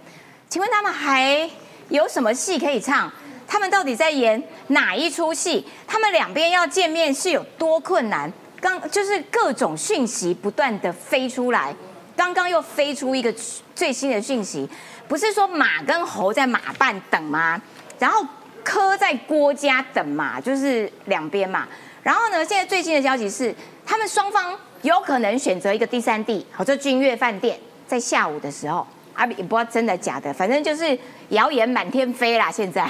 [0.47, 1.49] 请问他们还
[1.89, 3.11] 有什么戏可以唱？
[3.47, 5.65] 他们到底在演哪一出戏？
[5.87, 8.31] 他们两边要见面是有多困难？
[8.61, 11.75] 刚就是各种讯息不断的飞出来，
[12.15, 13.33] 刚刚又飞出一个
[13.73, 14.69] 最新的讯息，
[15.07, 17.61] 不是说马跟猴在马办等吗？
[17.99, 18.25] 然后
[18.63, 21.67] 柯在郭家等嘛，就是两边嘛。
[22.03, 23.53] 然后呢，现在最新的消息是，
[23.85, 24.57] 他们双方。
[24.81, 30.97] 有可能选择一个第三地，好，这君悦饭店在下午的时候，啊，也不知道真的假的，反正就是
[31.29, 32.51] 谣言满天飞啦。
[32.51, 32.85] 现在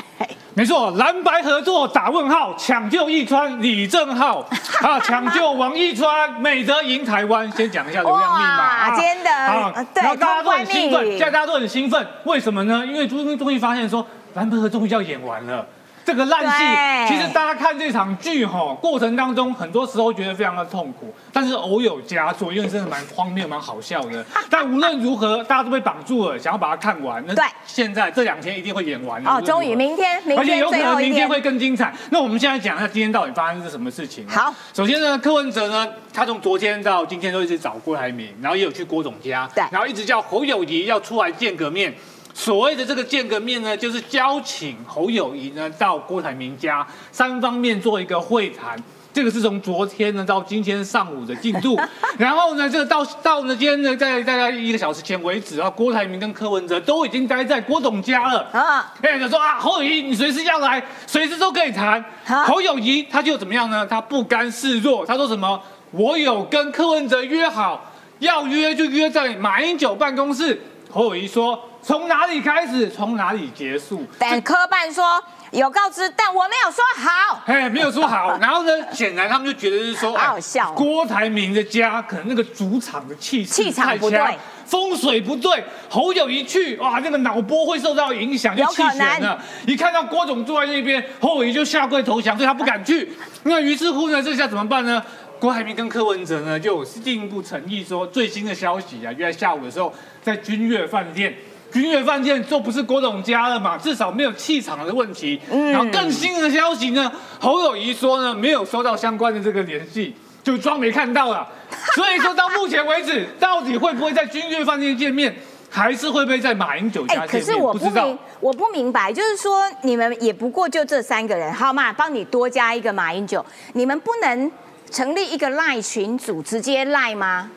[0.55, 4.39] 没错，蓝白合作打问号，抢救一川李正浩
[4.81, 7.49] 啊，抢救王一川，美德赢台湾。
[7.51, 12.85] 先讲一下流量密码，真的啊，然后大家都很兴奋，现在大家都很兴奋，为什么呢？
[12.85, 15.65] 因为终于终于发现说，蓝白合终于要演完了。
[16.05, 24.23] 这个烂戏，其实大家看这场剧哈，过程当中很多时候觉得非常的痛苦，但是偶有佳作，因为真的蛮荒谬、蛮好笑的。
[24.47, 27.23] 但无论如何，大家都被绑住了，想要把它看完。
[27.25, 31.91] 那对，现在这两天一定会演完哦，终于明天，明天而且有可能明天会更精彩。
[32.11, 34.27] 那我们现在讲一下今天到底发生是什么事情。
[34.29, 41.91] 好，首先呢，柯文哲呢，他从昨天到今天都一直找郭台铭，然后也有去郭总家，对，然后一直叫侯友谊要出来见个面。
[42.37, 48.77] 所谓的这个见个面呢，就是邀请侯友谊呢到郭台铭家，三方面做一个会谈。
[49.13, 51.79] 这个是从昨天呢到今天上午的进度，
[52.19, 58.93] 然后呢，这个到到呢今天呢，在大概一个小时前为止啊，郭台铭跟柯文哲都已经待在郭董家了啊。
[59.01, 62.03] 哎，就说啊，侯友谊你随时要来，随时都可以谈。
[62.45, 63.87] 侯友谊他就怎么样呢？
[63.87, 65.57] 他不甘示弱，他说什么？
[65.91, 70.61] 我有跟柯文哲约好，要约就约在马英九办公室。
[70.95, 74.05] 侯友谊说，从哪里开始，从哪里结束？
[74.17, 75.21] 但科办说。
[75.51, 77.41] 有告知，但我没有说好。
[77.47, 78.37] 哎，没有说好。
[78.39, 80.73] 然后呢，显然他们就觉得是说，好笑。
[80.73, 84.19] 郭台铭的家可能那个主场的气气场不对，
[84.65, 85.63] 风水不对。
[85.89, 89.39] 侯友一去，哇，那个脑波会受到影响，就弃权了。
[89.65, 93.13] 一看到郭总坐在那边，侯友就下跪投降，所以他不敢去。
[93.43, 95.01] 那于是乎呢，这下怎么办呢？
[95.39, 101.33] 郭台铭跟柯文哲呢，就进一步诚意说，最新的消息啊，约在下午的时候，在君悦饭店。
[101.73, 105.37] 君悦饭店就不是郭董家了嘛，至少没有气场的问题。
[105.49, 111.45] 然后更新的消息呢，侯友谊说呢，没有收到相关的这个联系，就装没看到了。
[111.95, 115.35] 所以说到目前为止，到底会不会在君悦饭店见面，
[115.69, 117.27] 还是会不会在马英九家见面？
[117.27, 124.49] 可是我不明，我不明白，就是说你们也不过就这三个人，好嘛，帮你多加一个马英九，你们不能
[124.91, 127.49] 成立一个赖群组直接赖吗？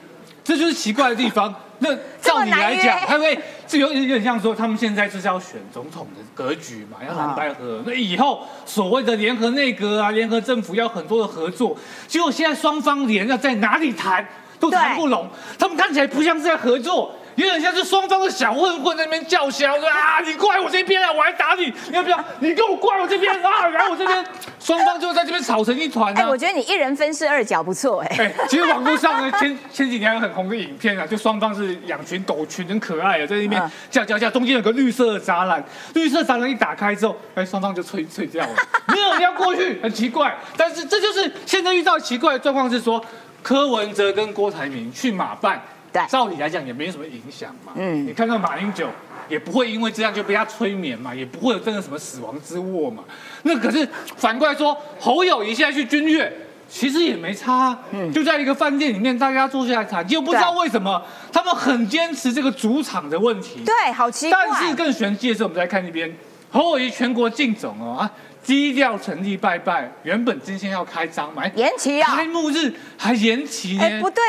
[0.45, 1.55] 这就是奇怪的地方。
[1.81, 7.83] 那照你来讲，他会这有有点像说，他们现在就是要选总统的格局嘛，要蓝白合。
[7.87, 11.77] 那以后所谓的联合内阁啊，联合政府要很多的合作，
[12.09, 14.27] 结果现在双方连要在哪里谈
[14.59, 17.15] 都谈不拢，他们看起来不像是在合作。
[17.45, 22.25] 有点像是双方的小混混在那边叫嚣说啊，你过来我这边啊，我还打你，你要不要？
[22.41, 24.25] 你跟我过来我这边啊，来我这边，
[24.59, 26.13] 双方就在这边吵成一团。
[26.15, 28.17] 哎，我觉得你一人分饰二角不错哎。
[28.19, 35.63] 哎，其实网络上呢，前前几年有很红的影片啊，就双方是两群狗群，很可爱啊，在那边叫叫叫，中间有个绿色的栅栏，
[35.95, 38.53] 绿色栅栏一打开之后，哎，双方就脆脆掉了，
[38.93, 40.37] 没有人要过去，很奇怪。
[40.57, 43.01] 但是这就是现在遇到奇怪的状况是说，
[43.45, 45.63] 柯文哲跟郭台铭去马办。
[46.07, 47.73] 照理来讲也没什么影响嘛。
[47.75, 48.89] 嗯，你看看马英九
[49.29, 53.05] 也不会因为这样就被他催眠嘛，也不会有真的什么死亡之握嘛。
[53.43, 56.33] 那可是反过来说，侯友谊现在去军乐，
[56.69, 57.77] 其实也没差。
[57.93, 63.63] 嗯，就在一个饭店里面，大家坐下来谈，就不知道为什么他们很坚持这个主场的问题。
[63.65, 64.39] 对，好奇怪。
[64.47, 66.15] 但是更玄机的是，我们再看那边
[66.51, 68.11] 侯友谊全国竞总哦啊。
[68.45, 73.83] 低调成立拜拜，原本今天要开张嘛，延期啊，开幕日还延期呢？
[73.83, 74.23] 哎，不对，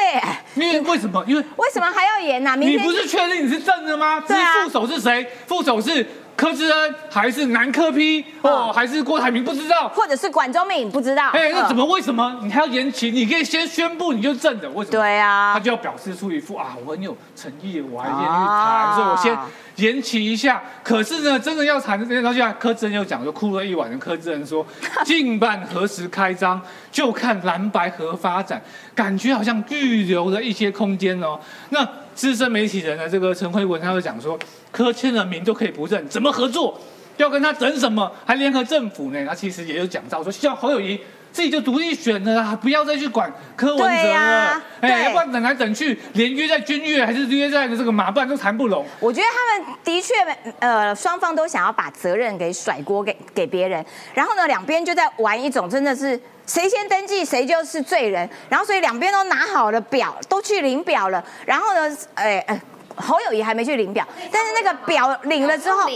[0.56, 1.24] 因为为什么？
[1.28, 2.56] 因为为什么还要延呢？
[2.58, 4.20] 你不是确定你是正的吗？
[4.28, 5.28] 对啊，副手是谁？
[5.48, 6.06] 副手是。
[6.40, 11.32] 柯志恩还是南柯批哦，还是郭台铭不知道，或者是管中敏不知道。
[11.32, 13.12] 哎，那怎么为什么你还要延期？
[13.12, 14.98] 你可以先宣布你就正的，为什么？
[14.98, 19.38] 对啊，他就要表示出一副啊，我很有诚意，我还愿意谈，所以我先
[19.86, 20.64] 延期一下。
[20.82, 24.66] 可是呢，真的要谈的那天，到现在柯志恩又讲，就哭了一晚的柯志恩说，
[25.04, 28.62] 近办何时开张，就看蓝白河发展，
[28.96, 31.38] 感觉好像预留了一些空间哦。
[31.72, 31.86] 那
[32.20, 34.38] 资深媒体人呢，这个陈慧文他就讲说。
[34.74, 36.78] 柯签了名都可以不认，怎么合作？
[37.16, 38.12] 要跟他整什么？
[38.26, 39.26] 还联合政府呢？
[39.26, 41.00] 他其实也有讲到说，希望侯友谊
[41.40, 44.62] 自己就独立选了啊，不要再去管柯文哲了。
[44.82, 48.86] 哎，要不然等来等去，连约在君悦还是约在这个马办都谈不拢。
[49.00, 50.14] 我觉得他们的确，
[50.60, 62.62] 呃，双方都想要把责任给甩锅给给别人，然后呢，两边就在玩一种真的是谁先登记谁就是罪人，然后所以两边都拿好了表，都去领表了，然后呢，哎哎。
[63.02, 65.90] 侯友谊还没去领表，但是那个表领了之后，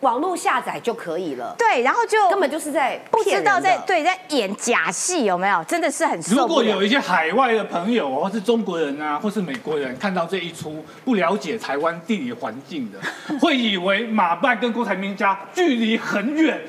[0.00, 1.54] 网络下载就可以了。
[1.58, 5.62] 对，然后就根本就是在不知道在对在演假戏，有没有？
[5.64, 12.98] 真的是很如果有一些海外的朋友，或是中国人啊，或是美国人，看到这一出不了解台湾地理环境的，
[13.40, 16.60] 会以为马办跟郭台铭家距离很远。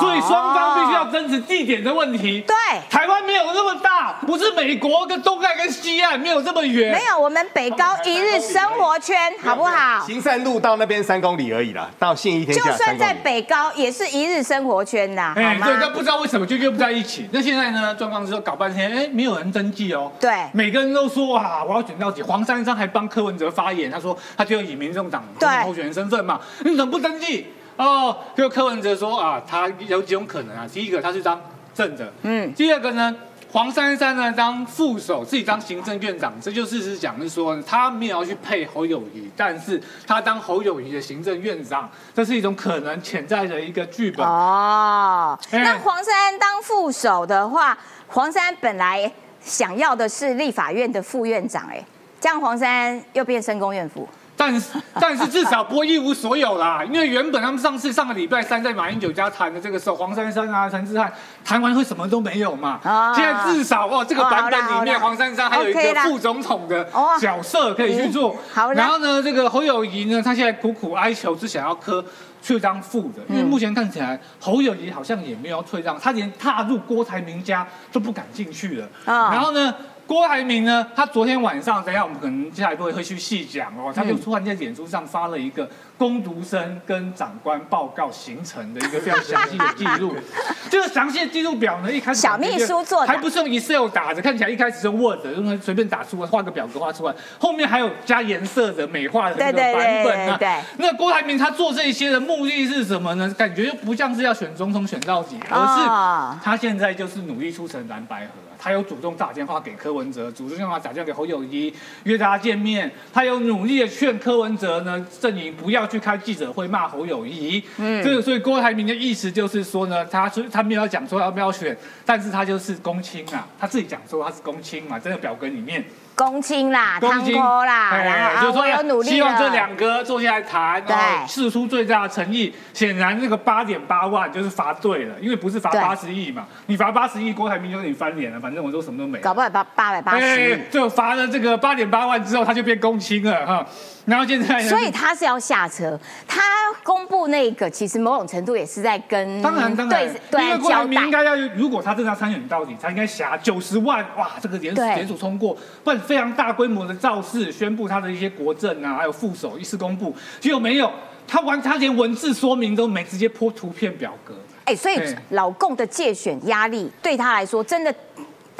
[0.00, 2.44] 所以双方必须要争执地点的问题。
[2.46, 2.54] 对，
[2.90, 6.92] 台湾没有那么大，不是美国跟东岸跟西岸没有这么远。
[6.92, 10.04] 没有，我们北高一日生活圈，好不好？
[10.06, 17.28] 行善路到那边三公里而已啦，到信义天就算在北高，也是一日生活圈呐，哎，对，但不知道为什么就约不在一起。
[17.32, 17.94] 那现在呢？
[17.94, 20.10] 状况是说搞半天，哎，没有人登记哦。
[20.20, 22.22] 对，每个人都说啊，我要选到底。
[22.22, 25.22] 黄珊珊还帮柯文哲发言，他说他就要以民众党
[25.64, 27.52] 候选人身份嘛，你怎么不登记？
[27.76, 30.66] 哦，就柯文哲说啊，他有几种可能啊。
[30.72, 31.40] 第一个，他是当
[31.74, 32.52] 正的，嗯。
[32.54, 33.14] 第二个呢，
[33.50, 44.26] 黄珊珊呢当副手，自己当行政院长，这就事实讲是说，他没有要去配侯友谊，但是他当侯友谊的行政院长，这是一种可能潜在的一个剧本。
[44.26, 51.84] 哦，那黄珊珊当副手的话，黄珊本来想要的是立法院的副院长，哎，
[52.20, 54.08] 这样黄珊又变深宫院副。
[54.42, 61.12] 但是 但是至少不会一无所有啦，因为原本他们上次上个礼拜三在马英九家谈的这个时候，黄珊珊啊、陈志汉
[61.44, 62.80] 谈完会什么都没有嘛。
[62.82, 68.36] 啊现在至少哦，这个版本里面黄珊珊还有一个副总统的哦角色可以去做
[68.74, 72.04] 然后呢，这个侯友谊呢，他现在苦苦哀求，是想要科
[72.42, 78.88] 去当副的，因为目前看起来侯友谊好像也没有要退让，他连踏入郭台铭家都不敢进去了。
[79.04, 79.72] 啊然后呢？
[80.06, 80.86] 郭台铭呢？
[80.94, 83.92] 他昨天晚上，等一下我们可能接下来都会去细讲哦。
[83.94, 90.14] 他就突然在脸书上发了一个攻读生跟长官报告行程的一个非常详细的记录。
[90.68, 100.36] 这个详细的记录表呢，一开始小秘书做的还不是用 Excel 打着，看起来一开始是用 Word，用随便打出来，画个表格画出来，后面还有加颜色的美化的版本啊。
[100.38, 103.32] 对对那郭台铭他做这些的目的是什么呢？
[103.38, 108.32] 感觉就不像是要选总统选到底，而哦是他现在就是努力促成蓝白合。
[108.62, 112.88] 他有主动打电话给柯文哲，主动电话打电话给侯友谊，约大家见面。
[113.12, 117.60] 他有努力的劝柯文哲呢阵营不要去开记者会骂侯友谊。
[117.78, 125.84] 嗯，这个所以郭台铭的意思就是说呢，他说他没有讲说要不要选，但是他就是公卿啊，他自己讲说他是公卿嘛，这个表格里面。
[126.14, 132.52] 公卿啦，汤锅啦，哎然后啊就是说我有努力了，希望这两个坐下来谈，对然后试出最大的诚意。
[132.72, 139.24] 显然那个八点八万就是罚对了，因为不是罚对八十亿嘛，你罚八十亿，郭台铭就跟你翻脸了，反正我都什么都没了。
[139.24, 143.66] 搞不好八八百八哎十，就罚了这个八点八万之后，他就变公卿了哈。
[144.04, 145.98] 然后现在呢所以他是要下车。
[146.26, 146.40] 他
[146.82, 150.84] 公布那个，其实某种程度也是在跟当然当然对，因为郭台。
[150.84, 160.92] 铭应该要，如果他真的要参选到底，他应该辖九十万哇，这个联对联署通过，不然非常大规模的造势，宣布他的一些国政啊，还有副手一次公布，结果没有，
[161.26, 164.34] 他完他连文字说明都没，直接泼图片表格，
[164.64, 167.94] 哎，所以老共的借选压力对他来说真的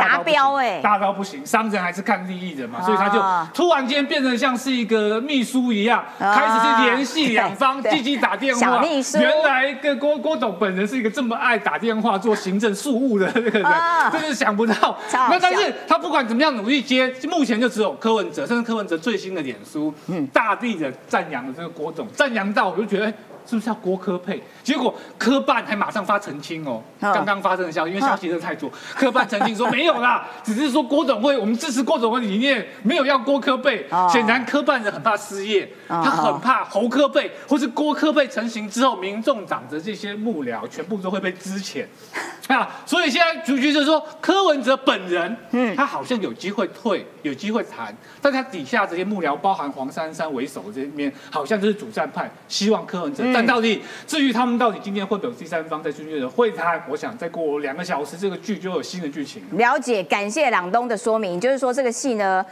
[0.03, 0.81] 达标哎。
[0.81, 8.61] 大到不行，商人还是看利益的嘛，所以他就啊突然间变成像是一个秘书一样，啊开始去联系两方，对积极打电话。
[8.61, 14.99] 小秘书原来跟郭郭董本人是一个这么爱打电话做行政事务的那个人，啊真是想不到。
[15.13, 23.13] 那但是他不管怎么样努力接，目前就只有柯文哲，甚至柯文哲最新的脸书，嗯大力的赞扬了这个郭董，赞扬到我就觉得。
[23.43, 24.43] 哎是不是要郭科配？
[24.63, 33.87] 结果科办还马上发澄清哦，嗯刚刚发生的消息，因为消息真的太多，科办澄清说没有啦， 只是说郭总会，我们支持郭总的理念，没有要郭科配。
[33.91, 34.09] 哦。
[34.13, 41.85] 显然科办人很怕失业，哦他很怕侯科配或是郭科配成型之后，民众党的这些幕僚全部都会被支遣。
[42.49, 59.79] 啊，所以现在局局就是说柯文哲本人，嗯，他好像有机会退，有机会谈，但他底下这些幕僚，包含黄珊珊为首这边，好像就是主战派，希望柯文哲，但到底至于他们到底今天会不有第三方在军队的会谈，我想再过两个小时，这个剧就有新的剧情了。
[59.79, 62.45] 解，感谢朗东的说明，就是说这个戏呢，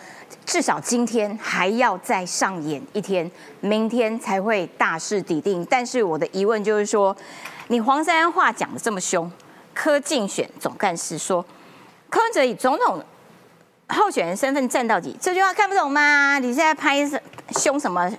[0.45, 5.67] 至少今天还要再上演一天，明天才会大势底定。
[5.71, 7.17] 但是我的疑问就是说，
[7.69, 9.31] 你黄珊珊话讲的这么凶，
[9.75, 11.45] 柯竞选总干事说
[12.09, 13.01] 柯文哲以总统
[13.91, 16.39] 候选人身份站到底，这句话看不懂吗？
[16.39, 18.11] 你现在拍什凶什么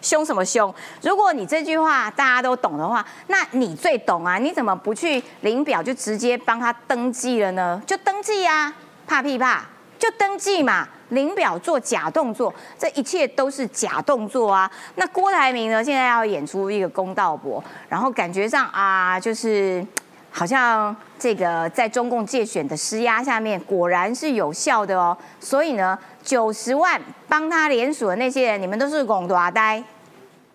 [0.00, 0.72] 凶什么凶？
[1.02, 4.38] 如果你这句话大家都懂的话，那你最懂啊！
[4.38, 7.82] 你怎么不去领表就直接帮他登记了呢？
[7.86, 8.72] 就登记啊，
[9.06, 9.64] 怕屁怕，
[9.98, 10.88] 就登记嘛。
[11.10, 14.70] 领表做假动作，这一切都是假动作啊！
[14.94, 15.82] 那郭台铭呢？
[15.82, 19.84] 现在要演出一个公道伯，然后感觉上啊，就是
[20.30, 25.16] 好像这个在中共借选的施压下面，果然是有效的哦。
[25.40, 29.82] 所以呢，九十万帮他联署的那些人，你们都是拱大呆，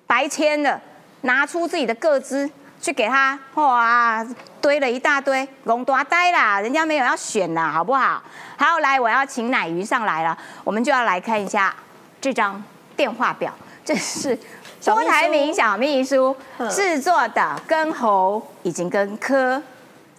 [0.07, 0.79] 白签的，
[1.21, 2.49] 拿出自己的个资
[2.81, 4.25] 去给他，哇，
[4.61, 8.23] 堆了一大堆，拱大呆啦，人家没有要选啦，好不好？
[8.57, 11.75] 好，来，我要请奶鱼上来了，我们就要来看一下
[12.21, 12.63] 这张
[12.95, 14.37] 电话表，这是。
[14.93, 16.35] 郭台铭小秘书
[16.69, 19.61] 制作的，跟侯已经跟柯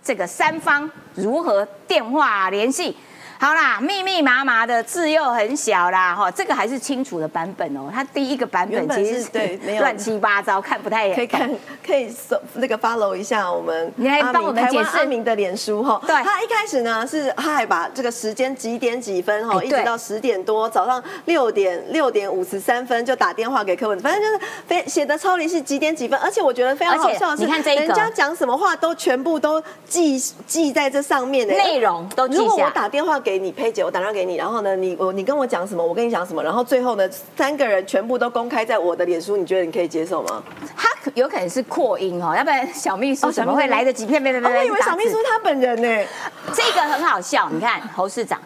[0.02, 2.96] 这个三方如何电话联系？
[3.38, 7.90] 好啦，密密麻麻的字又很小啦，哈，这个还是清楚的版本哦。
[7.92, 11.50] 它第一个版本其实对没有乱七八糟，看不太可以看，
[11.86, 16.00] 可以搜那个 follow 一下我们你还帮我们解释阿明的脸书哈。
[16.06, 32.40] 对他一开始呢是他还把这个时间几点几分哈，一直到十点多，早上六点六点五十三分就打电话给柯文哲，反正就是非写的超离是几点几分，而且我觉得非常好笑的是，你看这一人家讲什么话都全部都记记在这上面的内容都记下。
[32.40, 40.40] 如果我打电话给你，佩姐，我打电话给你，然后呢，你我你跟我讲什么，我跟你讲什么，然后最后呢，三个人全部都公开在我的脸书，你觉得你可以接受吗？
[40.76, 44.06] 他有可能是扩音哦，要不然小秘书哦怎么会来得及？
[44.06, 46.06] 片片片哦，片我以为小秘书他本人呢。
[46.54, 47.48] 这个很好笑。
[47.50, 48.40] 你看侯市长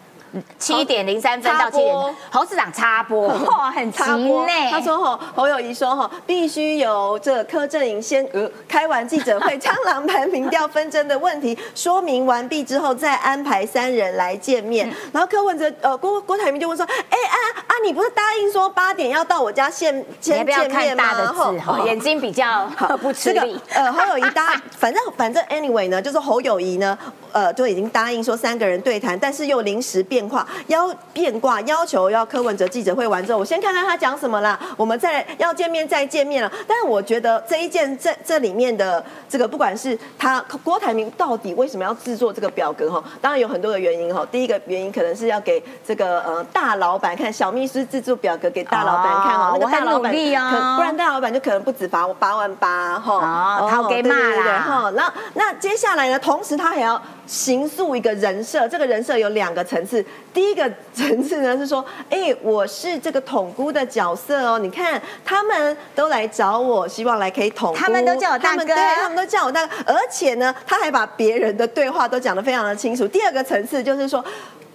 [0.57, 1.95] 七点零三分到七点，
[2.29, 4.47] 侯市长插播，哇，很急呢。
[4.69, 14.91] 他说吼，侯友谊说吼，必须由这柯震营先呃开完记者会，将狼盘民调纷争的问题说明完毕之后，再安排三人来见面。
[15.11, 21.03] 然后柯文哲呃郭郭台铭就问说，哎啊啊，你不是答应说八点要到我家现见见面吗？
[21.17, 22.65] 然后眼睛比较
[23.01, 23.59] 不吃力。
[23.73, 26.97] 呃，侯友谊答， 反正反正 anyway 呢，就是侯友谊呢，
[27.31, 36.51] 呃，就已经答应说三个人对谈，但是又临时变变化要变卦，要求要柯文哲记者会完之后，我先看看他讲什么啦，我们再要见面再见面了。
[36.67, 44.25] 但是我觉得这一件这这里面的这个，不管是他郭台铭到底为什么要制作这个表格哈，当然有很多的原因哈。
[44.31, 53.15] 第一个原因可能是要给这个呃大老板看，小秘书制作表格给大老板看哈，那个大老板可不然大老板就可能不止罚我八万八哈，
[53.61, 54.91] 哦，他给骂啦哈。
[54.91, 57.01] 那那接下来呢，同时他还要。
[57.27, 60.05] 形塑一个人设，这个人设有两个层次。
[60.33, 64.57] 第一个层次呢是说，哎，我是这个统姑的角色哦。
[64.57, 67.73] 你看，他们都来找我，希望来可以统。
[67.75, 69.73] 他们都叫我大哥，对，他们都叫我大哥。
[69.85, 73.07] 而且呢，他还把别人的对话都讲得非常的清楚。
[73.07, 74.23] 第二个层次就是说。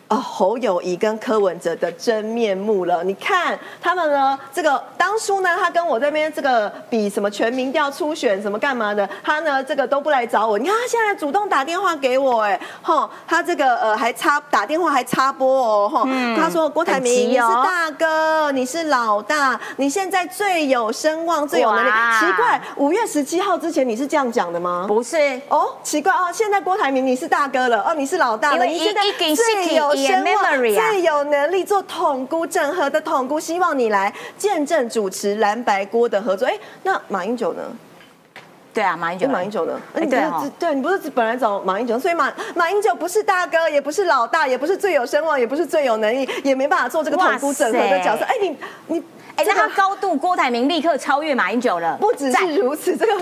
[0.08, 3.02] 啊，侯友谊跟柯文哲的真面目了。
[3.02, 10.56] 你看他们呢，这个当初呢，他跟我这边这个比什么全民调初选什么干嘛的，他呢这个都不来找我。
[10.56, 21.90] 你看他现在主动打电话给我，哎，吼，他这个呃还插打电话还插播哦，哈，他说郭台铭你是大哥，你是老大，你现在最有声望最有能力。
[22.20, 24.84] 奇怪，五月十七号之前你是这样讲的吗？
[24.86, 25.16] 不是
[25.48, 29.02] 哦，奇怪哦，现在郭台铭你是大哥了，哦，你是老大了，你现在
[29.34, 29.95] 最有。
[30.74, 36.46] 最有能力做统估整合的统估，希望你来见证主持蓝白锅的合作。
[36.46, 37.62] 哎，那马英九呢？
[38.74, 39.80] 对啊，马英九，马英九呢？
[39.94, 40.06] 对
[40.58, 48.24] 对，你不是本来找马英九，所以马马英九不是大哥，也不是老大，也不是最有声望，也不是最有能力，也没办法做这个统估整合的角色。
[48.24, 48.56] 哎，你
[48.88, 49.02] 你，
[49.36, 51.96] 哎，那他高度郭台铭立刻超越马英九了。
[51.98, 53.12] 不只是如此，这个。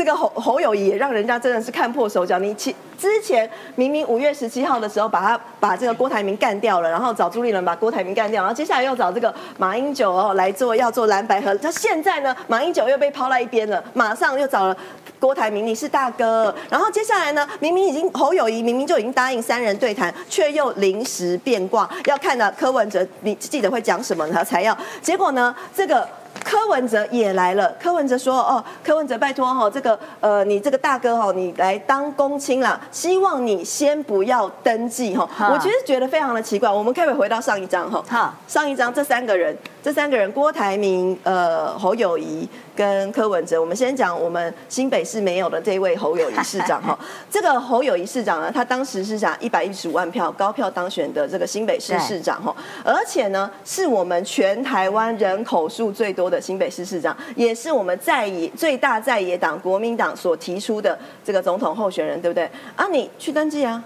[0.00, 2.38] 这个侯侯友谊也让人家真的是看破手脚。
[2.38, 11.54] 你其之前明明五月十七号的时候把他把这个郭台铭干掉了，然后找朱立伦把郭台铭干掉，然后接下来又找这个马英九哦来做要做蓝白合。
[11.60, 14.74] 那现在呢，马英九又被抛在一边了，马上又找了
[15.18, 16.54] 郭台铭，你是大哥。
[16.70, 24.74] 然后接下来呢，明明已经侯友谊明明就已经答应三人对谈，却又临时变卦，要看呢柯文哲你记者会讲什么他才要。
[25.02, 26.08] 结果呢，这个。
[26.50, 27.72] 柯文哲也来了。
[27.80, 36.68] 柯文哲说：“哦，柯文哲，拜托哈，这个呃，你这个大哥哈，你来当公卿了，希望你先不要登记哈。”我其实觉得非常的奇怪。
[36.68, 38.02] 我们可以回到上一章哈。
[38.08, 42.48] 好，上一章这三个人，这三个人，郭台铭、呃，侯友谊。
[42.76, 46.98] 跟柯文哲，我们先讲我们新北市没有的这位侯友谊市长哈。
[47.30, 62.48] 这个侯友谊市长呢，他当时是讲一百一十五万票高票当选的这个新北市市长哈，而且呢，是我们全台湾人口数最多的新北市市长，也是我们在野最大在野党国民党所提出的这个总统候选人，对不对？
[62.76, 63.82] 啊，你去登记啊？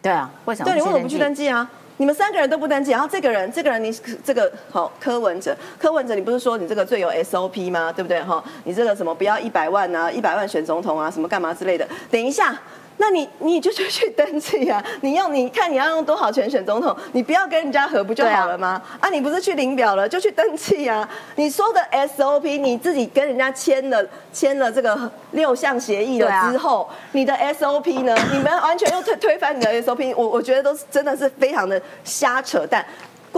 [0.00, 0.70] 对啊，为什么？
[0.70, 1.68] 对，你为什么不去登记啊？
[1.98, 3.92] 你们三个人都不登记，然后这个人，这个人你
[4.24, 7.92] 这个好柯文哲，柯文哲，你不是说你这个最有 SOP 吗？
[7.92, 8.18] 对不对？
[8.22, 11.86] 哈，你这个什么不要一百万啊，一百万选总统啊，什么干嘛之类的？
[12.10, 12.58] 等一下。
[13.00, 14.84] 那你你就去去登记啊！
[15.00, 16.94] 你用你看你要用多少钱选总统？
[17.12, 18.80] 你不要跟人家合不就好了吗？
[19.00, 21.08] 啊，你不是去领表了就去登记啊！
[21.36, 28.14] 你说的 SOP，你自己跟人家签了签了这个六项协议了之后，你的 SOP 呢？
[28.30, 32.84] 你们完全又推推翻你的 SOP，我我觉得都是真的是非常的瞎扯淡。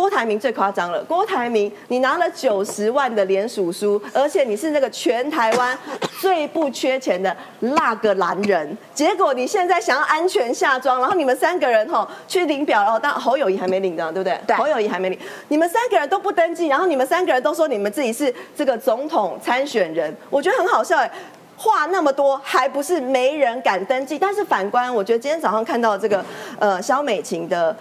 [0.02, 5.78] 郭台铭最夸张了，郭台铭，你拿了九十万的联署书，而且你是那个全台湾
[6.20, 14.36] 最不缺钱的那个男人，结果你现在想要安全下庄，然后你们三个人吼去领表哦，但侯友谊还没领到，对不对？
[14.44, 21.08] 对，侯友谊还没领，你们三个人都不登记，然后你们三个人都说你们自己是这个总统参选人，我觉得很好笑哎，
[21.56, 24.18] 话那么多，还不是没人敢登记？
[24.18, 26.24] 但是反观，我觉得今天早上看到这个
[26.58, 27.76] 呃肖美琴的。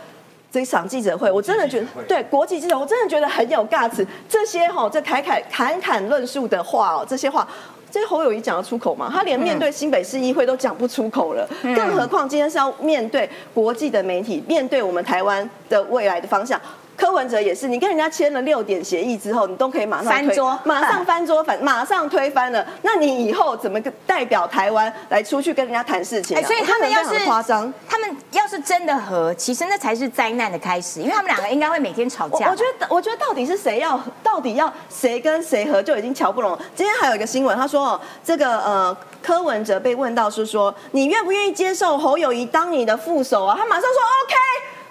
[0.52, 4.06] 这一场记者会，我真的觉得对国际记者，我真的觉得很有价值。
[4.28, 7.48] 这些哈，这侃侃侃侃论述的话哦，这些话，
[7.90, 9.10] 这些侯友谊讲得出口吗？
[9.14, 16.60] 他连面对新北市议会都讲不出口了，更何况今天是要面对国际的媒体，面对我们台湾的未来的方向。
[16.96, 22.66] 柯文哲也是，你跟人家签了六点协议之后，你都可以马上翻桌，马上翻桌， 反马上推翻了。
[22.84, 26.40] 那你以后怎么代表台湾来出去跟人家谈事情？
[26.46, 32.50] 所以他们要是夸张，他们要是真的和，其实那才是灾难的开始，因为他们两个应该会每天吵架。
[32.50, 36.58] 我觉得，我觉得到底是谁要，到底要谁跟谁和，就已经瞧不拢。
[36.76, 43.56] 今天还有一个新闻，他说这个呃柯文哲被问到是说，你愿不愿意接受侯友谊当你的副手啊？
[43.58, 43.90] 他马上说
[44.26, 44.36] OK。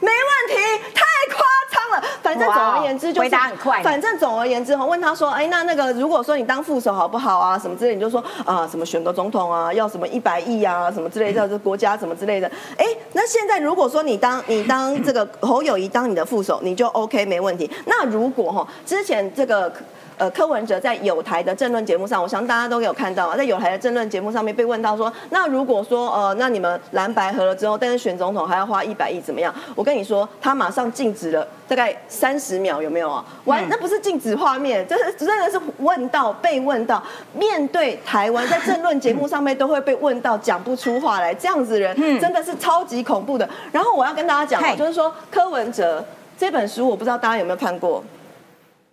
[0.01, 1.03] 没问题，太
[1.35, 2.09] 夸张了。
[2.23, 7.59] 反正总而言之就是回答很快反正总而言之，我问他说，哎，那那个如果说你当副手好不好啊？
[7.59, 12.51] 什么之类，你就说啊，什么选个总统啊，要什么一百亿啊，什么之类的，这国家什么之类的。
[12.77, 17.71] 哎，那现在如果说你当你当这个侯友谊当你的副手，你就 OK 没问题。
[17.87, 19.73] 那如果哈之前这个。
[20.21, 29.55] 呃，柯文哲在有台的政论节目上，我想大家都有看到啊，在有台的政论节目上面被问到说，那如果说呃，那你们蓝白合了之后，但是选总统还要花一百亿，怎么样？
[29.75, 33.25] 我跟你说，他马上静止了大概三十秒，有没有啊？
[33.47, 37.03] 完，那不是静止画面，这是真的是问到被问到，
[37.33, 43.49] 面对台湾在政论节目上面都会被问到讲不出话来，这样子人真的是超级恐怖的。
[43.73, 46.05] 然后我要跟大家讲，就是说柯文哲
[46.37, 48.05] 这本书，我不知道大家有没有看过。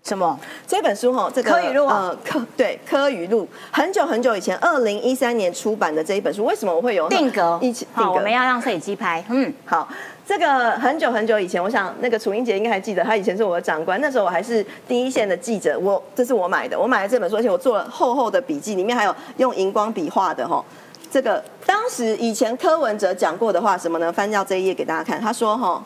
[0.08, 0.40] 什么？
[0.66, 7.60] 这本书哈，这个柯语录呃，柯对柯语录，很久很久以前，二零一三年出版的这一本书，为什么我会有定格？
[7.62, 9.22] 一起好，我们要让摄影机拍。
[9.28, 9.86] 嗯，好，
[10.26, 20.64] 这个很久很久以前，我想那个楚英杰应该还记得，他以前是我的长官，那时候我还是第一线的记者，我这是我买的，我买了这本书，而且我做了厚厚的笔记，里面还有用荧光笔画的哈。
[21.12, 24.10] 这个当时以前柯文哲讲过的话什么呢？
[24.10, 25.84] 翻到这一页给大家看，他说哈，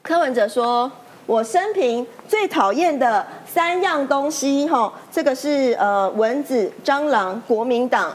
[0.00, 0.88] 柯文哲说。
[1.30, 8.12] 我生平最讨厌的三样东西，哈，这个是呃蚊子、蟑螂、国民党。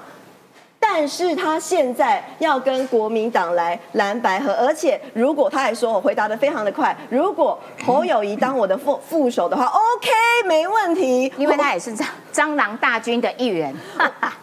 [0.88, 10.10] 但是他现在要跟国民党来蓝白合，而且如果他还说我回答的非常的快，如果侯友谊当我的副副手的话，OK，
[10.46, 13.76] 没问题，因为他也是蟑蟑螂大军的一员。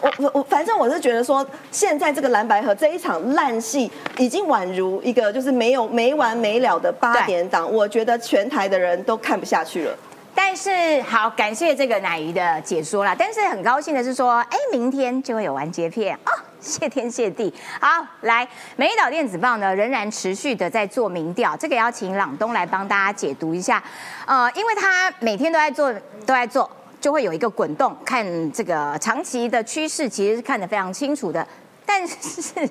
[0.00, 9.96] 我我我，反正我是觉得说，现在这个蓝白合这一场烂戏，已经宛如一个就是没有没完没了的八点档，我觉得全台的人都看不下去了。
[10.44, 13.14] 但是好，感谢这个奶鱼的解说啦。
[13.16, 17.54] 但是很高兴的是说，哎，明天就会有完结片啊，谢天谢地。
[17.80, 23.80] 好，来，美岛电子报呢仍然持续的在做民调，这个要请朗东来帮大家解读一下。
[24.26, 25.92] 呃，因为他每天都在做，
[26.26, 26.68] 都在做，
[27.00, 31.46] 就会有一个滚动，看这个长期的趋势，其实是看得非常清楚的。
[31.94, 32.66] 但是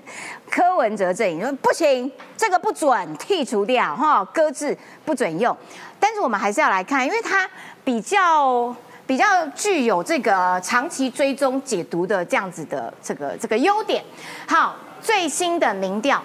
[0.50, 5.56] 柯文哲阵营说不行，这个不准剔除掉哈，搁置不准用。
[6.00, 7.48] 但是我们还是要来看，因为它
[7.84, 14.04] 比较比较具有这个长期追踪解读的这样子的这个这个优点。
[14.48, 16.20] 好，最新的民调，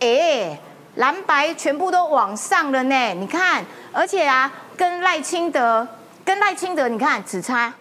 [0.00, 0.60] 哎，
[0.96, 3.14] 蓝白全部都往上了呢。
[3.14, 5.88] 你看，而且啊，跟赖清德
[6.22, 7.72] 跟赖清德，你看只差。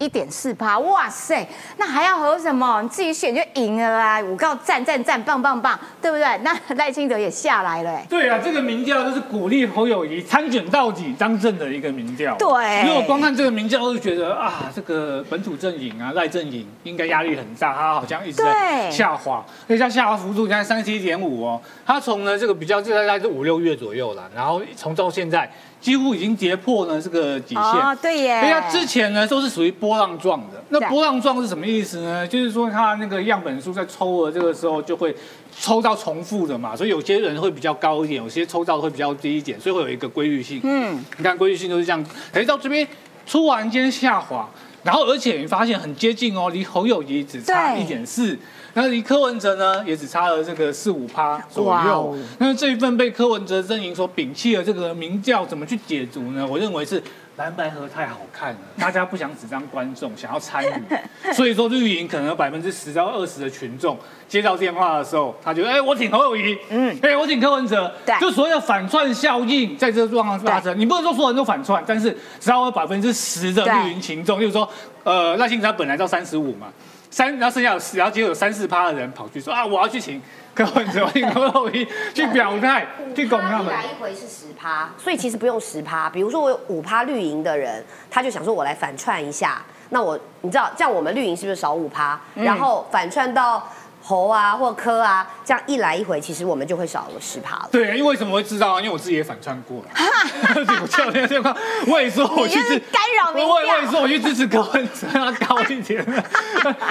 [0.00, 1.46] 一点四趴，哇塞，
[1.76, 2.80] 那还要和什么？
[2.80, 4.20] 你自己选就赢了啦！
[4.22, 6.38] 五告赞赞赞，棒棒棒，对不对？
[6.38, 8.00] 那赖清德也下来了。
[8.08, 12.34] 对啊，这个民调就是鼓励侯友谊参选到底当政的一个民调。
[12.38, 19.44] 对，如果光看这个民调，就觉得啊，这个本土阵营啊，赖阵营应该压力很大，他好像一直在下滑。
[19.66, 25.50] 所以像下滑幅度，你看三七点五哦，他从呢这个比较就大概是五六月左右了，然后从到现在。
[25.80, 28.40] 几乎已经跌破呢这个底线啊，对耶。
[28.44, 32.26] 因为它之前呢都是属于波浪状的，那波浪状是什么意思呢？
[32.26, 35.14] 就是说它那个样本数在抽的这个时候就会
[35.58, 40.60] 抽到重复的嘛，所以有些人会比较高一点，有些抽到会比较低一点，所以会有一个规律性。
[40.62, 42.86] 嗯，你看规律性就是这样，哎，到这边
[43.26, 44.48] 突然间下滑，
[44.82, 48.38] 然后而且你发现很接近哦，离侯友谊只差一点四。
[48.80, 52.16] 那离柯文哲呢，也只差了这个四五趴左右。
[52.38, 56.46] 那这一份被柯文哲阵营所摒弃的这个民调，怎么去解读呢？
[56.48, 57.02] 我认为是
[57.36, 61.32] 蓝白河太好看了， 大家不想只当观众，想要参与。
[61.34, 70.74] 所以说绿营可能有百分之十到二十的群众接到电话的时候，他觉得哎，我挺侯友谊，嗯，哎，我挺柯文哲，对，就所谓的反串效应在这个状况发生。
[70.80, 74.66] 你不能说所有人都反串，但是只要有百分之十的绿营群众，就是说，
[75.04, 76.68] 呃，赖清德本来到三十五嘛。
[77.10, 80.22] 三，然后剩下有四，然后结果有三四趴的人跑去说啊，我要去请
[80.54, 83.66] 柯文哲，请柯后一去表态，去拱他们。
[83.66, 86.08] 来一回是十趴，所以其实不用十趴。
[86.08, 92.20] 比如说我有五趴绿营的人，他就想说我来反串一下，那我你知道这样我们绿营是不是少五趴？
[92.34, 93.68] 然后反串到。
[94.10, 97.68] 猴啊，或科啊，这样一来一回，其实我们就会少了十趴了。
[97.70, 98.80] 对，因为为什么会知道啊？
[98.80, 100.80] 因为我自己也反串过 了。
[100.82, 101.56] 我叫那个电话，
[101.86, 106.04] 我也说我去支干扰民我也说我去支持柯文哲，要高一点。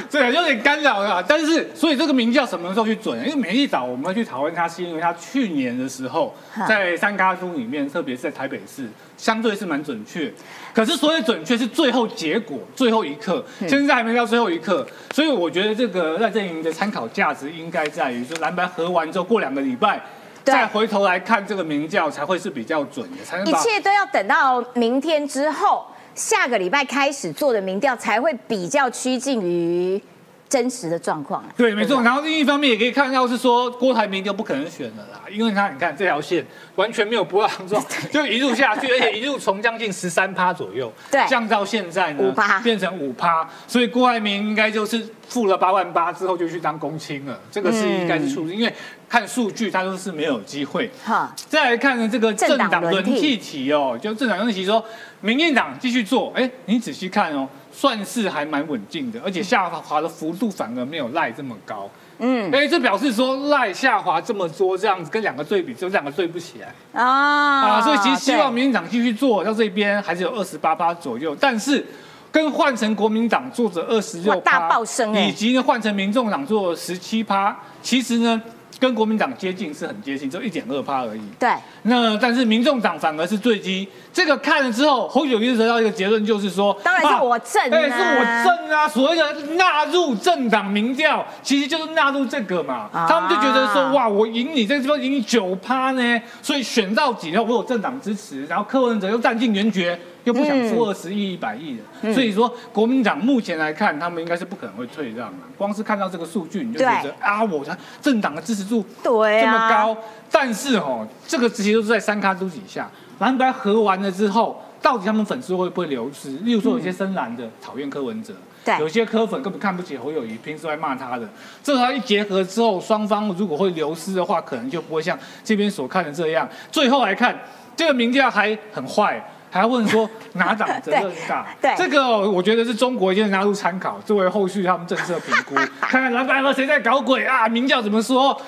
[0.09, 1.21] 对，有点干扰了。
[1.21, 3.19] 但是，所以这个名叫什么时候去准？
[3.19, 6.33] 因为每一早我们去讨论他，是因为他去年的时候
[6.69, 10.31] 在三咖书里面，特别是在台北市，相对是蛮准确。
[10.73, 20.01] 可是所谓准确是最后结果，最后一刻，现在还没到最后一刻，所以我觉得这个赖阵营的参考价值应该在于，说蓝白合完之后过两个礼拜，
[20.43, 25.85] 再回头来看这个民调才会是比较准的，才能一切都要等到明天之后，
[26.15, 30.01] 下个礼拜开始做的民调才会比较趋近于
[30.49, 31.49] 真实的状况了。
[31.55, 32.01] 对，没错。
[32.01, 36.45] 然后另一方面也可以看到是说，郭台铭就不可能选了啦，因为他你看这条线
[36.75, 41.25] 完全没有波浪状， 就一路下去，而且一路从将近十三趴左右，对。
[41.27, 48.73] 降到现在呢5%变成五趴，所以郭台铭应该就是付了八万八之后就去当公卿了，这个是应该是数字，因为
[49.07, 50.89] 看数据他都是没有机会。
[51.05, 54.83] 哈，再来看呢，这个政政党党轮替题哦，就政党轮替题说，
[55.21, 57.47] 民进党继续做，哎，你仔细看哦，
[57.79, 61.89] 算是还蛮稳定的，而且下滑的幅度反而没有赖这么高。
[62.17, 71.85] 嗯哎，这表示说赖下滑这么多，这样子跟两个对比，就两个对不起来啊啊，所以其实希望民进党继续做，到这边还是有二十八趴左右，但是。
[72.31, 78.39] 跟换成国民党做着二十六趴大爆升哎以及呢换成民众党做十七趴，其实呢
[78.79, 81.21] 跟国民党接近是很接近，就一点二趴而已。
[81.37, 81.51] 对，
[81.83, 87.69] 那但是民众党反而是最低，这个看了之后，侯友谊得到一个结论，就是说，当然是我正啊。
[87.71, 93.05] 哎、是我正啊，所谓的纳入政党民调，其实就是纳入这个嘛，啊。
[93.09, 99.99] 他们就觉得说，哇，我赢你这个地方赢你九趴呢，所以选到几后我有政党支持，然后柯文哲又占尽援绝，
[100.29, 105.37] 又不想出二十亿、一百亿的，嗯所以说国民党目前来看，他们应该是不可能会退让的。
[105.57, 107.65] 光是看到这个数据，你就觉得啊，我
[107.99, 109.97] 政党的支持度这么高，
[110.31, 116.29] 但是哦，这个这些都是在三咖都底下，蓝白合完了之后，到底他们粉丝会不会流失？
[116.43, 118.35] 例如说，有些深蓝的讨厌柯文哲，
[118.79, 121.27] 有些柯粉根本看不起侯友谊，平时还骂他的。
[121.63, 126.47] 这他一结合之后，双方如果会流失的话，可能就不会像这边所看的这样。
[126.71, 127.35] 最后来看，
[127.75, 129.19] 这个民调还很坏。
[129.49, 131.45] 还要问说 哪党责任大？
[131.61, 137.47] 对对这个哦我觉得是中国先纳入参考，作为后续他们政策评估， 看看蓝白河谁在搞鬼啊？
[137.47, 138.39] 民调怎么说？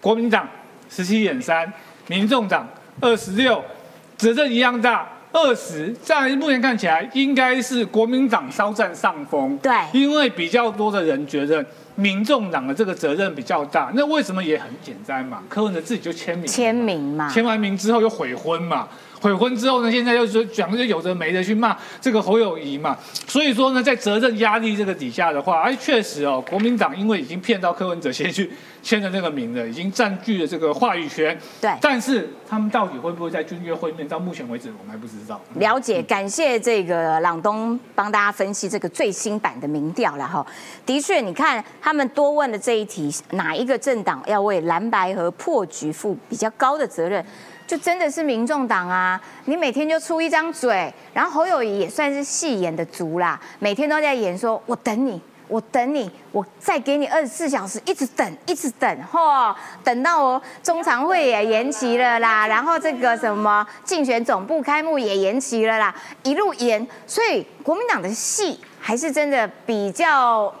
[0.00, 0.46] 国民党
[0.88, 1.72] 十七点三，
[2.08, 2.68] 民众党
[3.00, 3.62] 二十六，
[4.16, 5.08] 责任一样大。
[5.36, 9.58] 二十，这样目前看起来应该是国民党稍占上风。
[9.58, 11.64] 对因为比较多的人觉得
[11.96, 13.90] 民众党的这个责任比较大。
[13.94, 15.42] 那为什么也很简单嘛？
[15.48, 18.86] 柯文哲自己就签名，签名嘛，签完名之后又悔婚嘛，
[19.24, 22.94] 悔婚之后呢，现在又说讲就有的没的去骂这个侯友谊嘛，
[23.26, 28.50] 所以说呢，在责任压力这个底下的话，哎，确实哦，国民党因为已经骗到柯文哲先去
[28.82, 34.06] 签了那个名了，已经占据了这个话语权，对但是他们到底会不会在军约会面？
[34.06, 35.40] 到目前为止，我们还不知道。
[35.54, 40.46] 了解，感谢这个朗东帮大家分析这个最新版的民调了哈。
[40.84, 47.24] 的确，你看他们多问的这一题，哪一个政党要为蓝白和破局负比较高的责任？
[47.66, 49.20] 就真的是民众党啊！
[49.46, 55.20] 你每天就出一张嘴，然后侯友谊也算是戏演的足啦，每天都在演说，我等你。
[55.46, 59.54] 我等你，我再给你二十四小时，一直等，一直等，嚯，
[59.84, 70.52] 等到我中常会也延期了啦，然后这个什么竞选总部开幕也延期了啦，一路延，所以国民党的戏还是真的比较，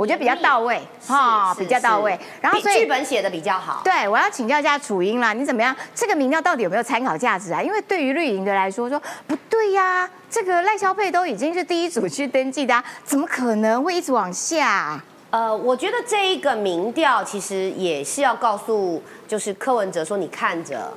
[0.00, 2.18] 我觉得比较到位，哈，是比较到位。
[2.40, 3.82] 然后比所以剧本写的比较好。
[3.84, 5.76] 对，我要请教一下楚英啦，你怎么样？
[5.94, 7.60] 这个民调到底有没有参考价值啊？
[7.60, 15.04] 因为对于绿营的来说，说不对呀、这个赖萧佩都已经是第一组去登记的、啊，怎么可能会一直往下、啊？
[15.28, 20.90] 呃，我觉得这一个民调其实也是要告诉，就是柯文哲说，你看着，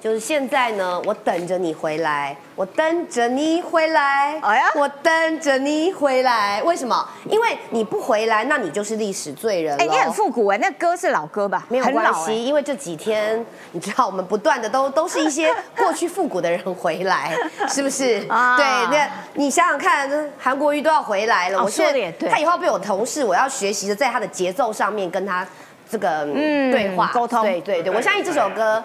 [0.00, 6.62] 就是现在呢，我等着你回来，我等着你回来，哎呀我等着你回来。
[6.62, 7.06] 为什么？
[7.28, 9.84] 因为你不回来，那你就是历史罪人了。
[9.84, 11.66] 哎、你很复古哎、那歌是老歌吧？
[11.68, 17.36] 没有很关系，因为这几天 你知道，我们不断的都都是一些过去复古的人回来，
[17.68, 18.26] 是不是？
[18.28, 25.46] 啊对，那你想想看，韩国瑜都要回来了，哦我现在说得也对他以后被我同事，我要学习的在他的节奏上面跟他
[25.90, 28.82] 这个嗯对话沟通对对对，我相信这首歌，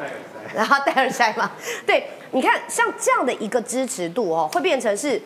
[0.56, 1.52] 然后戴耳塞嘛，
[1.86, 5.22] 对，你看像这样的一个支持度哦，会变成是。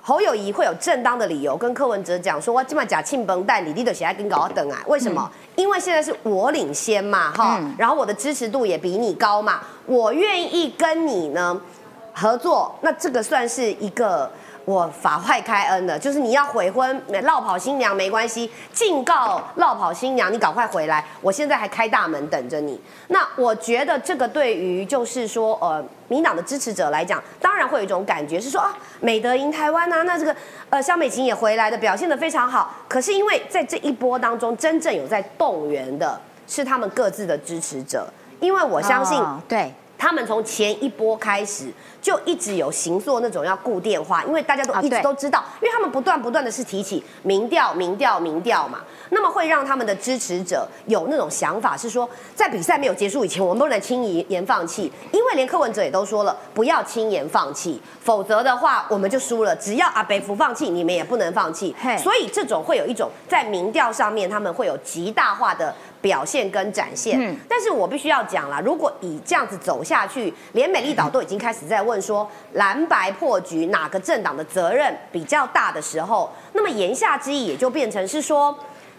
[0.00, 4.82] 侯友谊会有正当的理由跟柯文哲讲说，我今晚假庆绷带，你立的写在跟搞等啊？
[4.86, 5.30] 为什么？
[5.54, 11.60] 因为现在是我领先嘛，哈、嗯然后我的支持度也比你高嘛，我愿意跟你呢
[12.14, 14.30] 合作，那这个算是一个
[14.68, 22.78] 我法外开恩的，就是你要悔婚落跑新娘没关系，敬告落跑新娘，你赶快回来，我现在还开大门等着你。
[23.06, 30.36] 那我觉得这个对于就是说呃民党的支持者来讲，当然会有一种感觉是说啊，美德赢台湾啊，那这个
[30.68, 32.74] 呃肖美琴也回来的，表现的非常好。
[32.86, 38.06] 可是因为在这一波当中，真正有在动员的是他们各自的支持者，
[38.38, 39.18] 因为我相信。
[39.18, 41.72] 哦对，他们从前一波开始
[42.08, 48.78] 就一直有行做那种要固电话，因为大家都一直都知道，因为他们不断不断的是提起民调、民调、民调嘛，
[49.10, 59.54] 那么会让他们的支持者有那种想法，是说在比赛没有结束以前，我们不能轻言放弃，因为连柯文哲也都说了，不要轻言放弃，否则的话我们就输了。
[59.56, 61.76] 只要阿北不放弃，你们也不能放弃。
[61.98, 65.74] 所以这种会有一种在民调上面，他们会有极大化的。
[66.00, 78.56] 表现跟展现，但是我必须要讲了，如果以这样子走下去，连美丽岛都已经开始在问说蓝白破局哪个政党的责任比较大的时候，那么言下之意也就变成是说，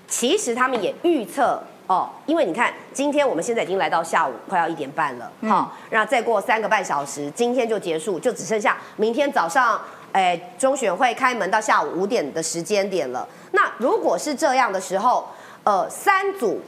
[0.09, 9.79] 其实他们也预测哦，因为你看今天我们现在已经来到下午快要一点半了，好，那再过三个半小时，今天就结束，就只剩下明天早上，
[10.11, 13.25] 哎，中选会开门到下午五点的时间点了。
[13.51, 15.25] 那如果是这样的时候，
[15.63, 16.59] 呃，三组。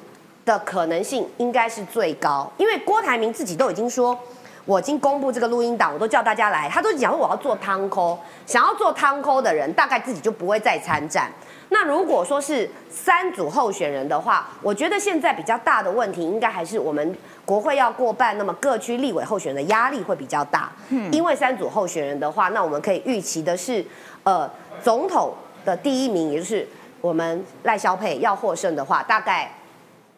[0.45, 4.17] 的可能性应该是最高，因为郭台铭自己都已经说，
[4.65, 11.31] 我已经公布这个录音档，我都叫大家来，他都讲我要做汤抠，想要做汤抠的人，大概自己就不会再参战。
[11.69, 17.15] 那如果说是三组候选人的话，我觉得现在比较大的问题，应该还是我们
[17.45, 20.71] 国会要过半，那么各区立委候选人的压力会比较大。
[20.89, 23.85] 嗯，因为三组候选人的话，那我们可以预期的是，
[24.23, 24.49] 呃，
[24.83, 25.33] 总统
[25.63, 26.67] 的第一名，也就是
[26.99, 29.51] 我们赖萧佩要获胜的话，大概。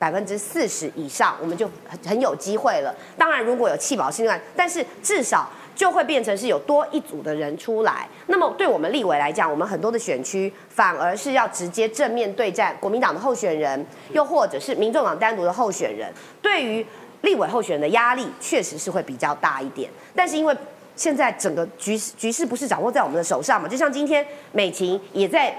[0.03, 2.93] 百分之四十以上，我们就很很有机会了。
[3.17, 8.05] 当然，如果有弃保心案，但是至少就会变成是有多一组的人出来。
[8.27, 16.11] 那么，对我们立委来讲，我们很多的选区反而是要直接正面对战国民党的候选人，又或者是民众党单独的候选人。
[16.41, 16.85] 对于
[17.21, 19.89] 立委候选人的压力，确实是会比较大一点。
[20.13, 20.53] 但是因为
[20.97, 25.55] 现在整个局局势不是掌握在我们的手上嘛，就像今天美琴也在。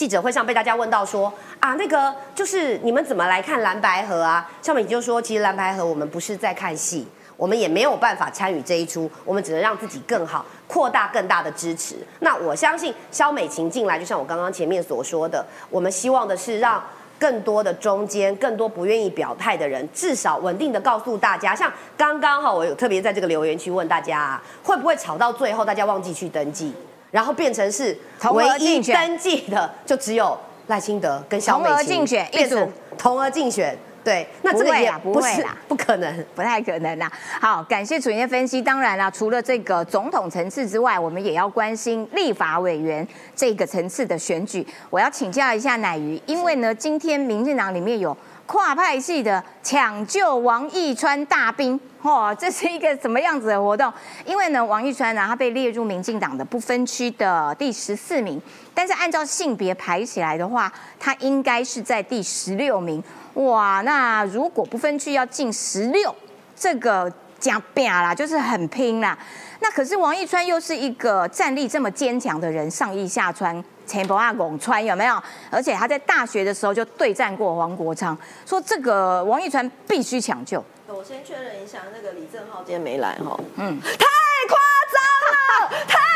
[0.00, 4.50] 记者会上被大家问到说啊，那个就是你们怎么来看蓝白河啊？
[4.62, 11.96] 肖美就说，其实蓝白河我们不是在看戏，我们也没有办法参与这一出，我们只能让自己更好，扩大更大的支持。
[12.20, 16.82] 那我相信肖美琴进来，就像我刚刚前面所说的，我们希望的是让
[17.18, 26.72] 更多的中间、更多不愿意表态的人，至少稳定的告诉大家，像刚刚哈，我有特别在这个留言区问大家，啊会不会吵到最后大家忘记去登记？
[27.10, 27.96] 然后变成是
[28.32, 30.38] 唯一登记的，就只有
[30.68, 37.10] 赖清德跟小美琴变成同额竞选，对，那这个也不是不可能，不太可能啦。
[37.40, 38.62] 好，感谢楚燕分析。
[38.62, 44.66] 当然啦，除了这个总统层次之外，我们也要关心立法委员这个层次的选举。
[44.88, 48.16] 我要请教一下乃瑜，因为呢，今天民进党里面有。
[48.50, 53.92] 跨派系的抢救王义川大兵，嚯，这是一个什么样子的活动？
[54.26, 58.42] 因为呢，王义川呢，他被列入民进党的不分区的第十四名，
[58.74, 63.00] 但是按照性别排起来的话，他应该是在第十六名。
[63.34, 66.12] 哇，那如果不分区要进十六，
[66.56, 69.16] 这个加拼啦，就是很拼啦。
[69.60, 73.64] 那可是王义川又是一个战力这么坚强的人，上义下川。
[73.90, 75.20] 前伯阿拱川有没有？
[75.50, 78.16] 而且他在大学的时候就对战过黄国昌，
[78.46, 80.64] 说这个王一传必须抢救。
[80.86, 83.36] 我先确认一下，那个李正浩今天没来哈。
[83.56, 84.06] 嗯，太
[84.48, 84.58] 夸
[84.92, 86.09] 张了，太夸张了！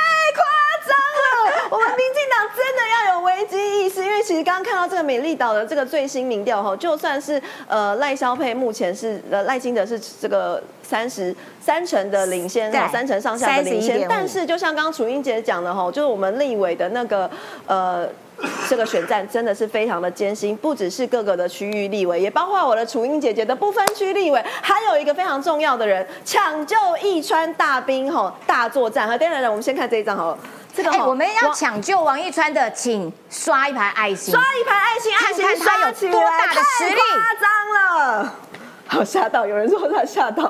[1.71, 10.63] 我们民进党真的要有危机意识，因为其实刚刚看到这个美丽岛的这个最新民调哈，就算是呃赖萧佩目前是呃赖清德是这个。
[10.87, 17.29] 三十三成的领先，三成上下的领先，但是就像刚刚楚英姐讲的吼，就是我们立委的那个
[17.67, 18.07] 呃，
[18.69, 29.09] 这个选战真的是非常的艰辛，不只是各个的区域立委，也包括我的楚英姐姐的不分区立委，还有一个非常重要的人，抢救义川大兵吼大作战。
[29.09, 30.37] 和第二人，我们先看这一张吼，
[30.75, 38.35] 这个我们要抢救王一川的，请刷一排爱心，刷一排爱心，爱心刷有多大的实力，夸张了。
[38.95, 40.49] 好吓到，有人说他吓到，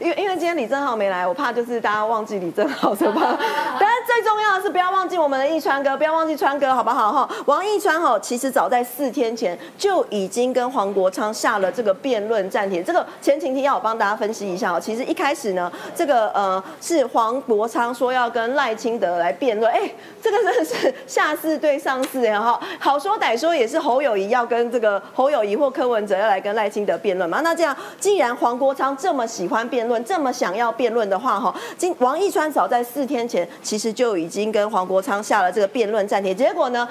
[0.00, 3.38] 因为因为今天李正浩没来，我怕就是大家忘记李正浩，是吧？
[3.78, 7.12] 但是最重要的是不要忘记我们的易川哥，不要忘记川哥，好不好？
[7.12, 12.82] 哈，王易川哈，其实早在四天前就已经跟黄国昌下了这个辩论暂停。
[12.82, 14.80] 这个前情提要我帮大家分析一下哦。
[14.80, 19.88] 其实一开始呢，这个呃是黄国昌说要跟赖清德来辩论，哎，
[20.20, 27.43] 这个真的是下四对上四然后好说歹说也是侯友谊要跟这个侯友谊或柯文哲要来跟赖清德辩论嘛。
[27.44, 36.34] 那这样，既然黄国昌这么喜欢辩论，这么想要辩论的话，哈，今王义川早在四天前其实就已经跟黄国昌下了这个辩论暂停。
[36.34, 36.88] 结果呢，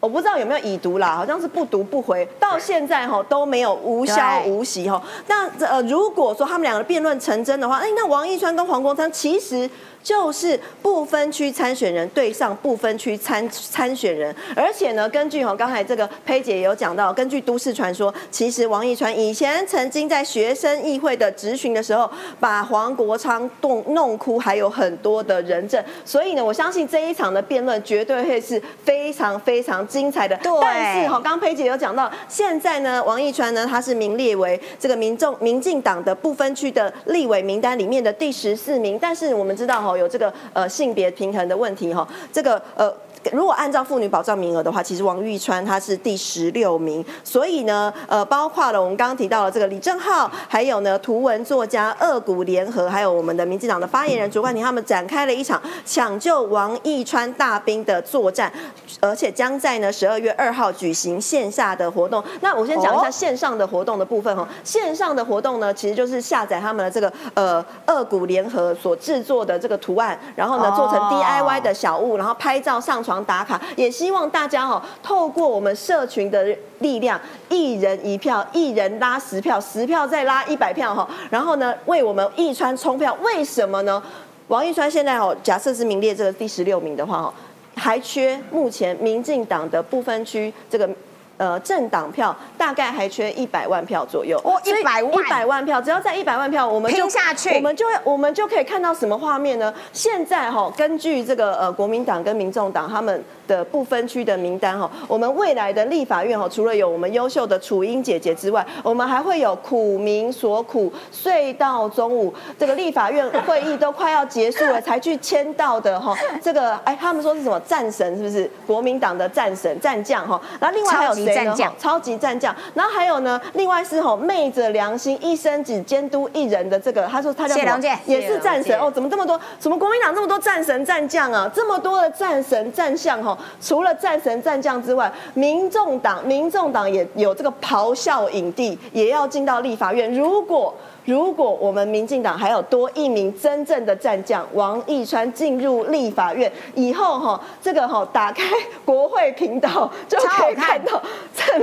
[0.00, 5.00] 我不知道有没有已读啦，好像是不读不回，到现在哈都没有无消无息哈。
[5.28, 9.70] 那呃，如果说他们两个辩论成真的话，哎，那王一川跟黄国昌其实。
[10.04, 30.36] 就是不分区参选人对上不分区参参选人，而且呢，根据哈刚才这个佩姐也有讲到，根据都市传说，其实王义川以前曾经在学生议会的质询的时候，把黄国昌动弄哭，还有很多的人证，所以呢，我相信这一场的辩论绝对会是非常非常精彩的。
[30.36, 39.93] 对但是哈，刚佩姐有讲到，现在呢，王义川呢，他是名列为这个民众民进党的不分区的立委名单里面的第十四名，但是我们知道哈。
[39.96, 42.94] 有这个呃性别平衡的问题哈，这个呃。
[43.32, 58.52] 如果按照妇女保障名额的话，其实王玉川他是第十六名，所以呢，呃，包括了我们刚刚提到了这个李正浩，还有呢图文作家二股联合，还有我们的民进党的发言人卓冠廷，他们展开了一场抢救王义川大兵的作战，
[59.00, 62.22] 而且将在呢十二月二号举行线下的活动。
[62.42, 73.13] 那我先讲一下线上的活动的部分哈，线上的活动呢，其实就是下载他们的这个呃二股联合所制作的这个图案，然后呢做成 DIY 的小物，然后拍照上传。
[73.22, 83.14] 打卡，也希望大家哈，透过我们社群的力量，一人一票，一人拉十票，十票再拉一百票哈，然后呢，为我们易川冲票。
[83.20, 84.02] 为什么呢？
[84.48, 87.34] 王一川现在哦，假设是名列这个第十六名的话哦，
[87.74, 90.88] 还缺目前民进党的不分区这个。
[91.36, 94.40] 呃，政党票大概还缺一百万票左右。
[94.44, 99.74] 哦，一百万，一百万票，只要在一百万票，我们就下去，我们就我们就可以看到什么画面呢？
[99.92, 118.48] 现在哈，根据这个呃国民党跟民众党他们的不分区的名单哈，我们未来的立法院哈，除了有我们优秀的楚英姐姐之外，我们还会有苦民所苦，睡到中午，这个立法院会议都快要结束了才去签到的哈，这个哎，他们说是什么战神是不是？
[118.68, 121.23] 国民党的战神战将哈，然后另外还有。
[121.26, 127.80] 战将，超级战将，然后还有呢，另外是吼昧着良心一生只监督一人的这个，他说他叫什么？
[128.06, 129.40] 也是战神哦，怎么这么多？
[129.58, 131.50] 怎么国民党这么多战神战将啊？
[131.54, 140.12] 这么多的战神战将哈，除了战神战将之外，民众党民众党也有这个咆哮影帝，也要进到立法院。
[140.14, 140.74] 如果
[141.04, 148.44] 如果我们民进党还有多一名真正的战将王义川进入立法院以后，哈，这个哈打开
[148.84, 151.02] 国会频道就可以看到
[151.36, 151.60] 看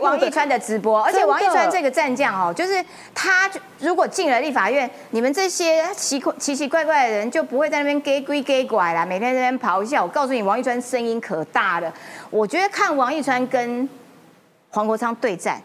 [0.00, 10.02] 王义川的直播，而且王义川这个战将哦，就是他如果进了立法院，你们这些奇奇奇怪怪的人就不会在那边给鬼给拐啦，每天在那边咆哮。
[10.02, 11.92] 我告诉你，王义川声音可大了。
[12.30, 13.88] 我觉得看王义川跟
[14.70, 15.62] 黄国昌对战，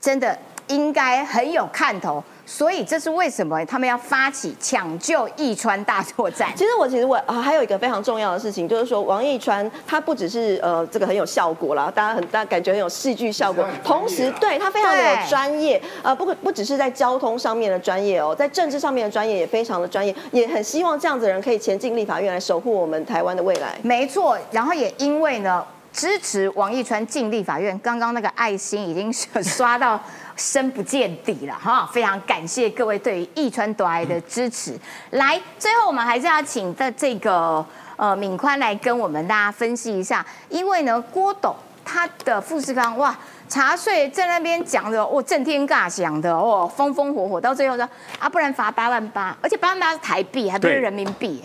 [0.00, 0.38] 真的
[0.68, 2.22] 应该很有看头。
[2.46, 6.50] 所以这是为什么他们要发起抢救易川大作战？
[6.56, 23.78] 其实我其实我啊还有一个非常重要的事情，就是说王义川他不只是呃这个很有效果啦，大家很大感觉很有戏剧效果，同时对他非常的有专业，呃不不只是在交通上面的专业哦，在政治上面的专业也非常的专业，也很希望这样子的人可以前进立法院来守护我们台湾的未来。
[23.82, 29.98] 没错，然后也因为呢支持王义川进立法院，刚刚那个爱心已经 刷到。
[30.36, 34.78] 深不见底了哈，非常感谢各位对于易川夺爱的支持。
[35.10, 37.64] 来，最后我们还是要请的这个
[37.96, 41.54] 呃敏宽来跟我们大家分析一下，因为呢郭董
[41.84, 43.16] 他的富士康哇
[43.48, 51.42] 茶税在那边讲的哦震天尬响的哦风风火火，到最后说啊不然罚八万八，而且八万八是台币还不是人民币。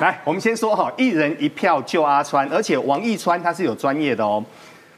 [0.00, 4.44] 来，我们先说哈，一人一票救阿川，而且王义川他是有专业的哦。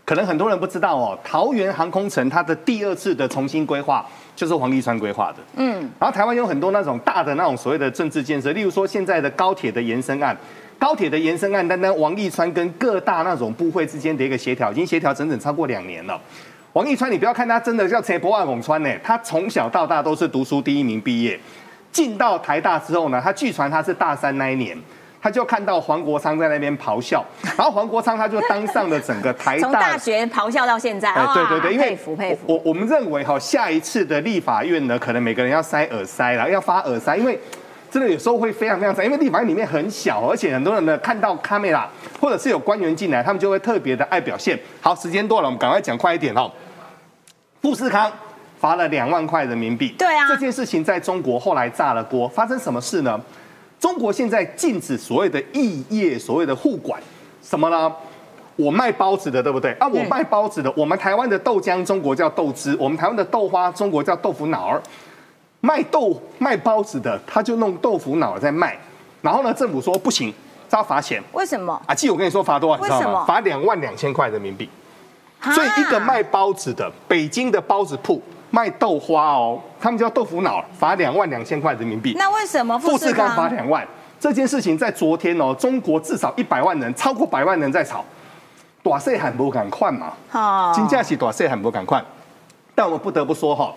[0.09, 4.03] 可能很多人不知道哦，桃园航空城它的第二次的重新规划
[4.35, 5.37] 就是黄立川规划的。
[5.57, 10.35] 嗯，然后台湾有很多那种大的那种所谓的政治建设，例如说现在的高铁的延伸案，
[10.79, 16.19] 高铁的延伸案，单单王立川跟各大那种部会之间的一个协调，已经协调整整超过两年了。
[16.73, 21.39] 王立川，你不要看他真的叫车博爱拱川呢，他从小到大都是读书第一名毕业，
[21.93, 24.75] 进到台大之后呢，他据传他是大三那一年。
[25.21, 27.25] 他就看到黄国昌在那边咆哮，
[27.57, 32.41] 然后黄国昌他就当上了整个台大，从大学咆哮到现在，哎，对对对，因为佩服佩服。
[32.47, 37.39] 我我们认为哈，下一次的立法院呢，可能每个人要塞耳塞了，要发耳塞，因为
[37.91, 41.89] 真的有时候会非常非常窄，因为立法院里面很小，而且很多人呢看到卡梅拉
[42.21, 44.59] 或者是有官员进来，他们就会特别的爱表现。
[44.81, 46.51] 好，时间多了，我们赶快讲快一点哦。
[47.61, 48.13] 富士康
[48.61, 53.19] 罚了两万块人民币，对啊，这件事情在中国后来炸了锅，发生什么事呢？
[53.79, 57.01] 中国现在禁止所谓的异业，所谓的互管，
[57.43, 57.93] 什么呢？
[58.57, 59.71] 我卖包子的，对不对？
[59.75, 64.83] 啊，我卖包子的，我们台湾的豆浆，中国叫豆汁；我们台湾的豆花，中国叫豆腐脑儿。
[65.61, 68.77] 卖豆卖包子的，他就弄豆腐脑在卖。
[69.23, 70.35] 然后呢，政府说不行，
[70.71, 71.23] 要罚钱。
[71.33, 71.81] 为什么？
[71.87, 73.25] 啊，记我跟你说罚多少，你知道为什么吗？
[73.25, 74.69] 罚两万两千块人民币。
[75.41, 78.21] 所以一个卖包子的，北京的包子铺
[78.51, 82.15] 卖豆花哦，他们叫豆腐脑，罚两万两千块人民币。
[82.17, 83.87] 那为什么富士康罚两万？
[84.19, 88.05] 这件事情在昨天哦，中国至少一百万人，超过百万人在吵，
[88.83, 90.13] 短税很不敢换嘛？
[90.33, 92.05] 哦金价起短税很不敢换。
[92.75, 93.73] 但我不得不说哈，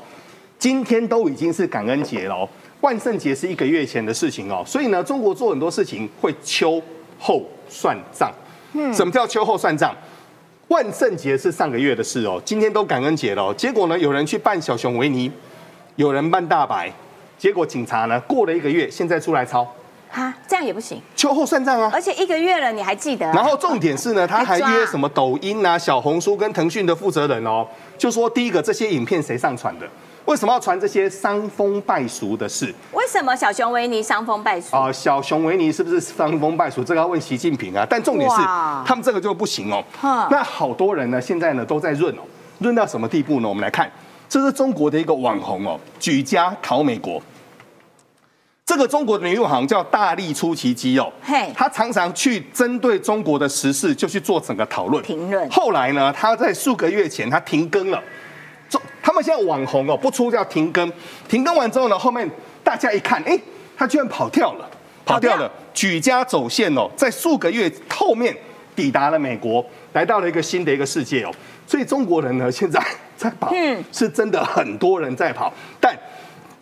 [0.57, 2.49] 今天都已经是感恩节了哦，
[2.82, 6.82] 万圣节是一个月前的事情哦，所以呢，中国做很多事情会秋
[7.19, 8.32] 后算账。
[8.74, 9.93] 嗯，什么叫秋后算账？
[10.72, 15.30] 万圣节是上个月的事哦，今天都感恩节了哦，结果呢，有人去扮小熊维尼，
[15.97, 16.89] 有人扮大白，
[17.38, 19.67] 结果警察呢过了一个月，现在出来抄，
[20.09, 21.01] 哈，这样也不行。
[21.13, 21.91] 秋后算账啊。
[21.93, 23.34] 而且一个月了，你还记得啊？
[23.36, 27.67] 然后重点是呢， 他还约什么抖音啊、小红书跟腾讯的负责人哦，
[27.97, 29.86] 就说第一个这些影片谁上传的？
[30.26, 34.76] 为什么要传这些伤风败俗的事为什么小熊维尼伤风败俗？
[34.76, 36.84] 啊、小熊维尼是不是伤风败俗？
[36.84, 37.86] 这个要问习近平啊。
[37.89, 38.38] 但重点是
[38.86, 39.84] 他们这个就不行哦。
[40.30, 42.22] 那好多人呢，现在呢都在润哦，
[42.59, 43.49] 润到什么地步呢？
[43.49, 43.91] 我们来看，
[44.30, 47.22] 这是中国的一个网红哦，举家逃美国。
[48.63, 58.05] 这个中国的女网红叫大力出奇迹哦，嘿她常常去针对中国的时事就去做整个讨论评论后来呢，她在数个月前她停更了，中
[59.01, 60.91] 他们现在网红哦不出叫停更，
[61.27, 62.29] 停更完之后呢，后面
[62.63, 63.39] 大家一看，哎，
[63.77, 64.69] 他居然跑掉了，
[65.05, 68.35] 跑掉了，举家走线哦，在数个月后面
[68.75, 71.31] 抵达了美国，来到了一个新的一个世界哦，
[71.65, 72.79] 所以中国人呢现在
[73.17, 73.83] 在跑，嗯。
[73.91, 75.97] 是真的很多人在跑，但。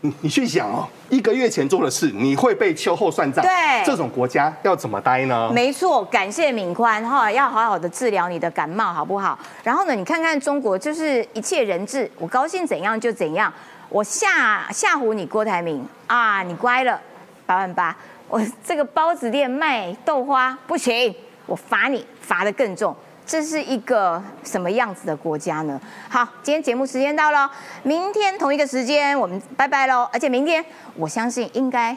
[0.02, 3.44] 你你去想哦，一个月前做的事，你会被秋后算账。
[3.44, 3.52] 对
[3.86, 5.52] 这种国家要怎么待呢？
[5.54, 9.38] 没错，感谢敏宽哈，要好好的治疗你的感冒，好不好？
[9.62, 13.52] 然后呢，你看看中国，就是一切人治，我高兴怎样就怎样，
[13.90, 16.98] 我吓吓唬你郭台铭啊，你乖了，
[17.46, 17.94] 八万八，
[18.30, 21.14] 我这个包子店卖豆花不行，
[21.46, 22.96] 我罚你，罚的更重。
[23.30, 25.80] 这是一个什么样子的国家呢？
[26.10, 27.48] 好，今天节目时间到了，
[27.84, 30.10] 明天同一个时间我们拜拜喽。
[30.12, 30.66] 而且明天
[30.96, 31.96] 我相信应该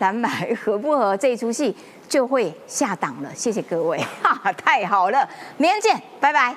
[0.00, 1.74] 蓝白合不合这一出戏
[2.06, 3.34] 就会下档了。
[3.34, 5.26] 谢谢各位，哈哈，太好了，
[5.56, 6.54] 明天见，拜拜。